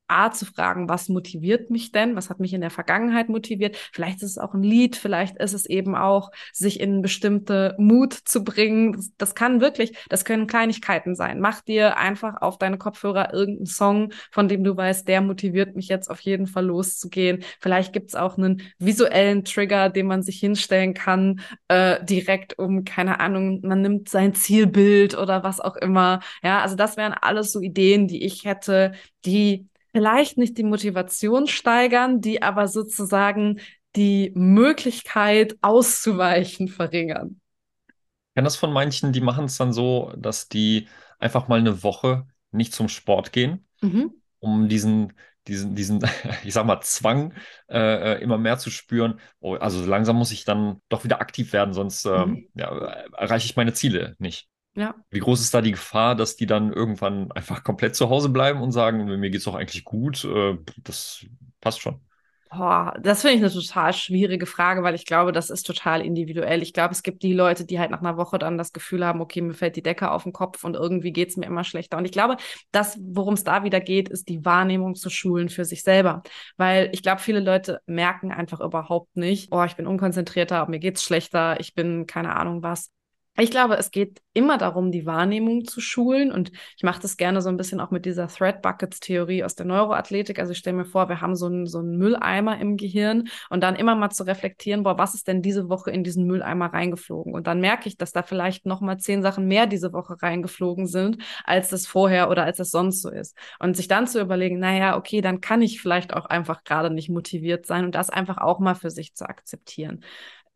[0.09, 2.17] A zu fragen, was motiviert mich denn?
[2.17, 3.77] Was hat mich in der Vergangenheit motiviert?
[3.93, 8.13] Vielleicht ist es auch ein Lied, vielleicht ist es eben auch, sich in bestimmte Mut
[8.13, 8.93] zu bringen.
[8.93, 11.41] Das, das kann wirklich, das können Kleinigkeiten sein.
[11.41, 15.89] Mach dir einfach auf deine Kopfhörer irgendeinen Song, von dem du weißt, der motiviert mich
[15.89, 17.43] jetzt auf jeden Fall loszugehen.
[17.61, 22.85] Vielleicht gibt es auch einen visuellen Trigger, den man sich hinstellen kann, äh, direkt um,
[22.85, 26.21] keine Ahnung, man nimmt sein Zielbild oder was auch immer.
[26.43, 28.93] Ja, also das wären alles so Ideen, die ich hätte,
[29.25, 33.61] die vielleicht nicht die Motivation steigern, die aber sozusagen
[33.97, 37.41] die Möglichkeit auszuweichen verringern.
[37.89, 40.87] Ich kenne das von manchen, die machen es dann so, dass die
[41.19, 44.13] einfach mal eine Woche nicht zum Sport gehen, mhm.
[44.39, 45.15] um diesen,
[45.49, 46.03] diesen, diesen,
[46.45, 47.33] ich sag mal, Zwang
[47.71, 49.19] äh, äh, immer mehr zu spüren.
[49.41, 52.49] Oh, also langsam muss ich dann doch wieder aktiv werden, sonst äh, mhm.
[52.53, 52.69] ja,
[53.17, 54.47] erreiche ich meine Ziele nicht.
[54.77, 54.95] Ja.
[55.11, 58.61] Wie groß ist da die Gefahr, dass die dann irgendwann einfach komplett zu Hause bleiben
[58.61, 61.25] und sagen, mir geht es doch eigentlich gut, äh, das
[61.61, 62.01] passt schon?
[62.49, 66.63] Boah, das finde ich eine total schwierige Frage, weil ich glaube, das ist total individuell.
[66.63, 69.21] Ich glaube, es gibt die Leute, die halt nach einer Woche dann das Gefühl haben,
[69.21, 71.99] okay, mir fällt die Decke auf den Kopf und irgendwie geht es mir immer schlechter.
[71.99, 72.37] Und ich glaube,
[72.71, 76.23] das, worum es da wieder geht, ist die Wahrnehmung zu schulen für sich selber.
[76.57, 81.03] Weil ich glaube, viele Leute merken einfach überhaupt nicht, oh, ich bin unkonzentrierter, mir geht's
[81.03, 82.91] schlechter, ich bin keine Ahnung was.
[83.39, 86.33] Ich glaube, es geht immer darum, die Wahrnehmung zu schulen.
[86.33, 89.55] Und ich mache das gerne so ein bisschen auch mit dieser Thread Buckets Theorie aus
[89.55, 90.39] der Neuroathletik.
[90.39, 93.63] Also ich stelle mir vor, wir haben so einen, so einen Mülleimer im Gehirn und
[93.63, 97.35] dann immer mal zu reflektieren, boah, was ist denn diese Woche in diesen Mülleimer reingeflogen?
[97.35, 100.87] Und dann merke ich, dass da vielleicht noch mal zehn Sachen mehr diese Woche reingeflogen
[100.87, 103.37] sind, als das vorher oder als das sonst so ist.
[103.59, 107.11] Und sich dann zu überlegen, naja, okay, dann kann ich vielleicht auch einfach gerade nicht
[107.11, 110.05] motiviert sein und das einfach auch mal für sich zu akzeptieren.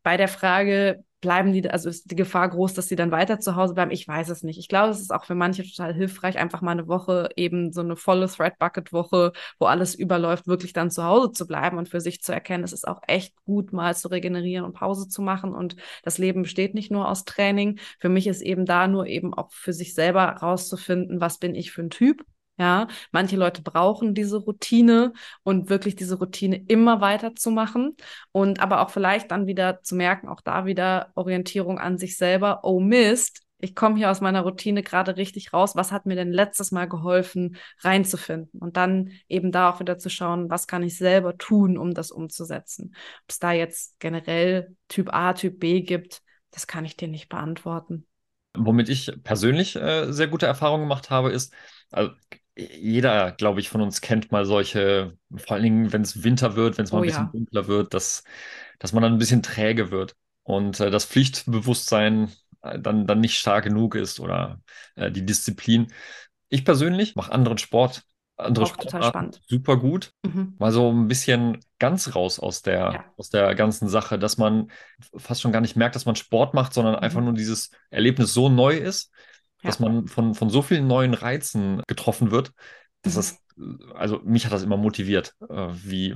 [0.03, 3.55] Bei der Frage, bleiben die, also ist die Gefahr groß, dass sie dann weiter zu
[3.55, 3.91] Hause bleiben?
[3.91, 4.57] Ich weiß es nicht.
[4.59, 7.81] Ich glaube, es ist auch für manche total hilfreich, einfach mal eine Woche, eben so
[7.81, 12.21] eine volle Thread-Bucket-Woche, wo alles überläuft, wirklich dann zu Hause zu bleiben und für sich
[12.21, 15.53] zu erkennen, es ist auch echt gut, mal zu regenerieren und Pause zu machen.
[15.53, 17.79] Und das Leben besteht nicht nur aus Training.
[17.99, 21.71] Für mich ist eben da nur eben auch für sich selber rauszufinden, was bin ich
[21.71, 22.25] für ein Typ?
[22.57, 27.95] Ja, manche Leute brauchen diese Routine und wirklich diese Routine immer weiterzumachen
[28.31, 32.59] und aber auch vielleicht dann wieder zu merken, auch da wieder Orientierung an sich selber.
[32.63, 35.75] Oh Mist, ich komme hier aus meiner Routine gerade richtig raus.
[35.75, 38.59] Was hat mir denn letztes Mal geholfen, reinzufinden?
[38.59, 42.11] Und dann eben da auch wieder zu schauen, was kann ich selber tun, um das
[42.11, 42.95] umzusetzen.
[43.23, 46.21] Ob es da jetzt generell Typ A, Typ B gibt,
[46.51, 48.05] das kann ich dir nicht beantworten.
[48.57, 51.53] Womit ich persönlich äh, sehr gute Erfahrungen gemacht habe, ist,
[51.91, 52.11] also
[52.55, 56.77] jeder, glaube ich, von uns kennt mal solche, vor allen Dingen, wenn es Winter wird,
[56.77, 57.31] wenn es mal oh, ein bisschen ja.
[57.31, 58.23] dunkler wird, dass,
[58.79, 62.31] dass man dann ein bisschen träge wird und äh, das Pflichtbewusstsein
[62.61, 64.59] äh, dann, dann nicht stark genug ist oder
[64.95, 65.93] äh, die Disziplin.
[66.49, 68.03] Ich persönlich mache anderen Sport,
[68.37, 70.11] andere Auch Sportarten super gut.
[70.25, 70.55] Mhm.
[70.59, 73.05] Mal so ein bisschen ganz raus aus der, ja.
[73.17, 74.71] aus der ganzen Sache, dass man
[75.15, 76.99] fast schon gar nicht merkt, dass man Sport macht, sondern mhm.
[76.99, 79.11] einfach nur dieses Erlebnis so neu ist,
[79.63, 82.51] dass man von, von so vielen neuen Reizen getroffen wird,
[83.01, 83.13] dass
[83.55, 83.79] mhm.
[83.79, 86.15] das, also mich hat das immer motiviert, äh, wie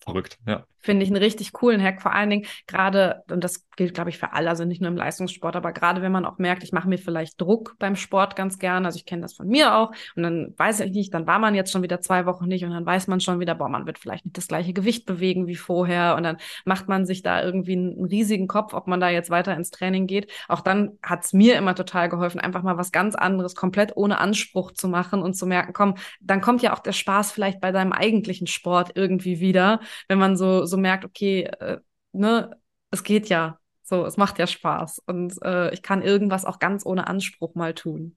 [0.00, 0.64] verrückt, ja.
[0.80, 2.00] Finde ich einen richtig coolen Hack.
[2.00, 4.96] Vor allen Dingen gerade, und das gilt, glaube ich, für alle, also nicht nur im
[4.96, 8.58] Leistungssport, aber gerade wenn man auch merkt, ich mache mir vielleicht Druck beim Sport ganz
[8.58, 8.86] gerne.
[8.86, 9.92] Also ich kenne das von mir auch.
[10.16, 12.72] Und dann weiß ich nicht, dann war man jetzt schon wieder zwei Wochen nicht und
[12.72, 15.54] dann weiß man schon wieder, boah, man wird vielleicht nicht das gleiche Gewicht bewegen wie
[15.54, 16.16] vorher.
[16.16, 19.54] Und dann macht man sich da irgendwie einen, riesigen Kopf, ob man da jetzt weiter
[19.54, 20.28] ins Training geht.
[20.48, 24.18] Auch dann hat es mir immer total geholfen, einfach mal was ganz anderes, komplett ohne
[24.18, 27.70] Anspruch zu machen und zu merken, komm, dann kommt ja auch der Spaß vielleicht bei
[27.70, 31.78] deinem eigentlichen Sport irgendwie wieder, wenn man so so merkt, okay, äh,
[32.12, 32.58] ne,
[32.90, 33.58] es geht ja.
[33.88, 35.02] So, es macht ja Spaß.
[35.06, 38.16] Und äh, ich kann irgendwas auch ganz ohne Anspruch mal tun.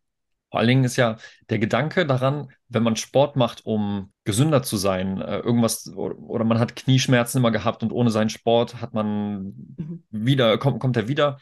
[0.49, 1.15] Vor allen Dingen ist ja
[1.49, 6.59] der Gedanke daran, wenn man Sport macht, um gesünder zu sein, äh, irgendwas oder man
[6.59, 10.03] hat Knieschmerzen immer gehabt und ohne seinen Sport hat man mhm.
[10.09, 11.39] wieder, kommt, kommt er wieder.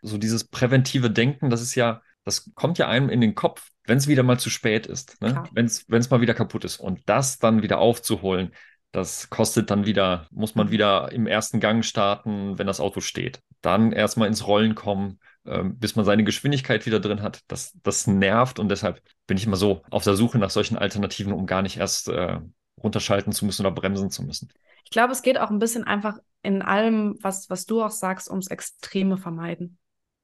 [0.00, 3.98] So dieses präventive Denken, das ist ja, das kommt ja einem in den Kopf, wenn
[3.98, 5.42] es wieder mal zu spät ist, ne?
[5.52, 6.78] wenn es mal wieder kaputt ist.
[6.78, 8.52] Und das dann wieder aufzuholen,
[8.92, 13.42] das kostet dann wieder, muss man wieder im ersten Gang starten, wenn das Auto steht.
[13.62, 17.40] Dann erstmal ins Rollen kommen, äh, bis man seine Geschwindigkeit wieder drin hat.
[17.48, 21.32] Das, das nervt und deshalb bin ich immer so auf der Suche nach solchen Alternativen,
[21.32, 22.40] um gar nicht erst äh,
[22.82, 24.50] runterschalten zu müssen oder bremsen zu müssen.
[24.84, 28.28] Ich glaube, es geht auch ein bisschen einfach in allem, was, was du auch sagst,
[28.28, 29.78] ums Extreme vermeiden.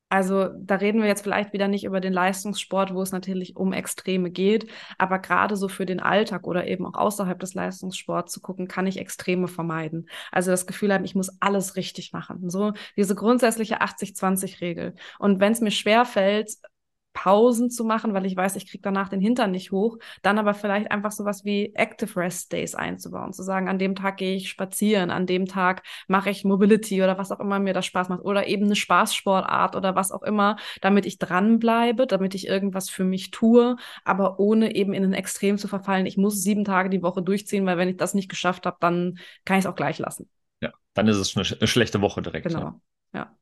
[0.09, 3.73] Also da reden wir jetzt vielleicht wieder nicht über den Leistungssport, wo es natürlich um
[3.73, 8.41] Extreme geht, aber gerade so für den Alltag oder eben auch außerhalb des Leistungssports zu
[8.41, 10.09] gucken, kann ich Extreme vermeiden.
[10.33, 12.49] Also das Gefühl haben, ich muss alles richtig machen.
[12.49, 14.95] So diese grundsätzliche 80-20-Regel.
[15.19, 16.53] Und wenn es mir schwer fällt,
[17.19, 20.55] Pausen zu machen, weil ich weiß, ich kriege danach den Hintern nicht hoch, dann aber
[20.55, 24.49] vielleicht einfach sowas wie Active Rest Days einzubauen, zu sagen, an dem Tag gehe ich
[24.49, 28.23] spazieren, an dem Tag mache ich Mobility oder was auch immer mir das Spaß macht
[28.23, 33.03] oder eben eine Spaßsportart oder was auch immer, damit ich dranbleibe, damit ich irgendwas für
[33.03, 36.07] mich tue, aber ohne eben in ein Extrem zu verfallen.
[36.07, 39.19] Ich muss sieben Tage die Woche durchziehen, weil wenn ich das nicht geschafft habe, dann
[39.45, 40.31] kann ich es auch gleich lassen.
[40.61, 42.47] Ja, dann ist es eine, eine schlechte Woche direkt.
[42.47, 42.81] Genau, ja.
[43.13, 43.37] ja.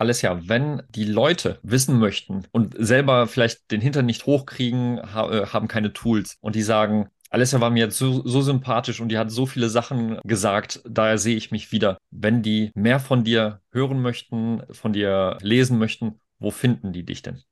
[0.00, 5.46] Alessia, wenn die Leute wissen möchten und selber vielleicht den Hintern nicht hochkriegen, ha äh,
[5.46, 9.18] haben keine Tools und die sagen, Alessia war mir jetzt so, so, sympathisch und die
[9.18, 11.98] hat so viele Sachen gesagt, daher sehe ich mich wieder.
[12.10, 17.22] Wenn die mehr von dir hören möchten, von dir lesen möchten, wo finden die dich
[17.22, 17.42] denn?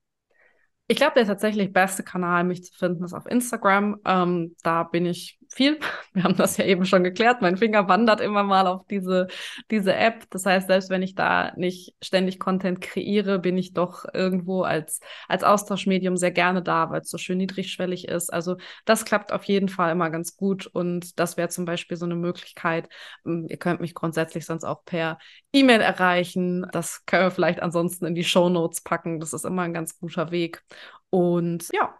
[0.87, 3.97] Ich glaube, der tatsächlich beste Kanal, mich zu finden, ist auf Instagram.
[4.05, 5.79] Ähm, da bin ich viel.
[6.13, 7.41] Wir haben das ja eben schon geklärt.
[7.41, 9.27] Mein Finger wandert immer mal auf diese,
[9.71, 10.25] diese App.
[10.29, 15.01] Das heißt, selbst wenn ich da nicht ständig Content kreiere, bin ich doch irgendwo als,
[15.27, 18.31] als Austauschmedium sehr gerne da, weil es so schön niedrigschwellig ist.
[18.31, 20.67] Also das klappt auf jeden Fall immer ganz gut.
[20.67, 22.89] Und das wäre zum Beispiel so eine Möglichkeit.
[23.25, 25.17] Ähm, ihr könnt mich grundsätzlich sonst auch per
[25.51, 26.67] E-Mail erreichen.
[26.71, 29.19] Das können wir vielleicht ansonsten in die Show Notes packen.
[29.19, 30.63] Das ist immer ein ganz guter Weg.
[31.09, 31.95] Und ja,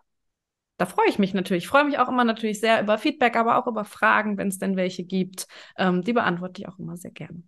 [0.79, 1.65] da freue ich mich natürlich.
[1.65, 4.59] Ich freue mich auch immer natürlich sehr über Feedback, aber auch über Fragen, wenn es
[4.59, 5.45] denn welche gibt.
[5.77, 7.43] Ähm, die beantworte ich auch immer sehr gerne.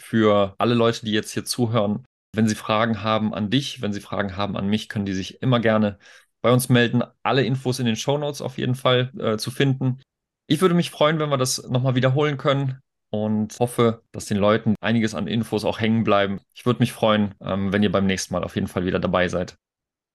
[0.00, 2.04] Für alle Leute, die jetzt hier zuhören,
[2.36, 5.40] wenn sie Fragen haben an dich, wenn sie Fragen haben an mich, können die sich
[5.40, 5.98] immer gerne
[6.42, 7.02] bei uns melden.
[7.22, 10.02] Alle Infos in den Show Notes auf jeden Fall äh, zu finden.
[10.46, 12.80] Ich würde mich freuen, wenn wir das nochmal wiederholen können
[13.10, 16.40] und hoffe, dass den Leuten einiges an Infos auch hängen bleiben.
[16.54, 19.28] Ich würde mich freuen, ähm, wenn ihr beim nächsten Mal auf jeden Fall wieder dabei
[19.28, 19.56] seid.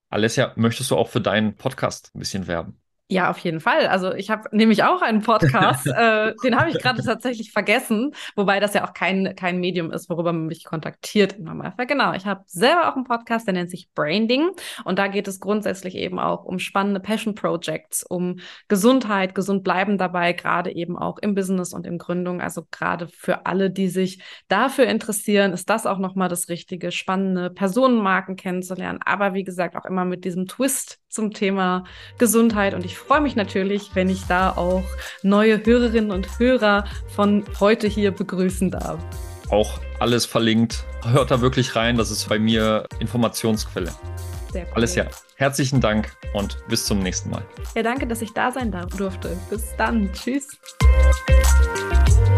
[0.10, 2.80] Alessia, möchtest du auch für deinen Podcast ein bisschen werben?
[3.12, 3.88] Ja, auf jeden Fall.
[3.88, 8.60] Also ich habe nämlich auch einen Podcast, äh, den habe ich gerade tatsächlich vergessen, wobei
[8.60, 11.88] das ja auch kein, kein Medium ist, worüber man mich kontaktiert im Normalfall.
[11.88, 14.51] Genau, ich habe selber auch einen Podcast, der nennt sich Branding
[14.86, 19.97] und da geht es grundsätzlich eben auch um spannende Passion Projects, um Gesundheit, gesund bleiben
[19.97, 22.41] dabei, gerade eben auch im Business und in Gründung.
[22.41, 27.49] Also gerade für alle, die sich dafür interessieren, ist das auch nochmal das Richtige, spannende
[27.49, 31.84] Personenmarken kennenzulernen, aber wie gesagt auch immer mit diesem Twist zum Thema
[32.18, 34.84] Gesundheit und ich freue mich natürlich, wenn ich da auch
[35.24, 38.99] neue Hörerinnen und Hörer von heute hier begrüßen darf.
[39.49, 40.84] Auch alles verlinkt.
[41.03, 41.97] Hört da wirklich rein.
[41.97, 43.91] Das ist bei mir Informationsquelle.
[44.51, 44.74] Sehr cool.
[44.76, 45.05] Alles ja.
[45.36, 47.43] Herzlichen Dank und bis zum nächsten Mal.
[47.76, 49.38] Ja, danke, dass ich da sein durfte.
[49.49, 50.12] Bis dann.
[50.14, 50.47] Tschüss.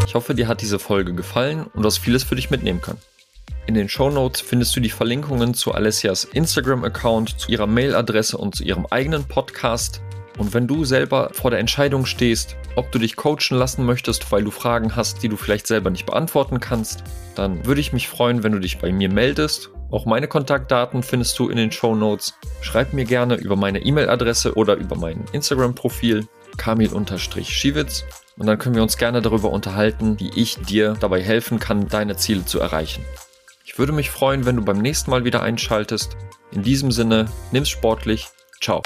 [0.05, 2.99] Ich hoffe, dir hat diese Folge gefallen und du hast vieles für dich mitnehmen können.
[3.71, 8.53] In den Show Notes findest du die Verlinkungen zu Alessias Instagram-Account, zu ihrer Mailadresse und
[8.53, 10.01] zu ihrem eigenen Podcast.
[10.37, 14.43] Und wenn du selber vor der Entscheidung stehst, ob du dich coachen lassen möchtest, weil
[14.43, 17.05] du Fragen hast, die du vielleicht selber nicht beantworten kannst,
[17.35, 19.69] dann würde ich mich freuen, wenn du dich bei mir meldest.
[19.89, 22.33] Auch meine Kontaktdaten findest du in den Show Notes.
[22.59, 28.03] Schreib mir gerne über meine E-Mail-Adresse oder über mein Instagram-Profil kamil-schiewitz
[28.37, 32.17] und dann können wir uns gerne darüber unterhalten, wie ich dir dabei helfen kann, deine
[32.17, 33.05] Ziele zu erreichen.
[33.71, 36.17] Ich würde mich freuen, wenn du beim nächsten Mal wieder einschaltest.
[36.51, 38.27] In diesem Sinne, nimm's sportlich.
[38.59, 38.81] Ciao.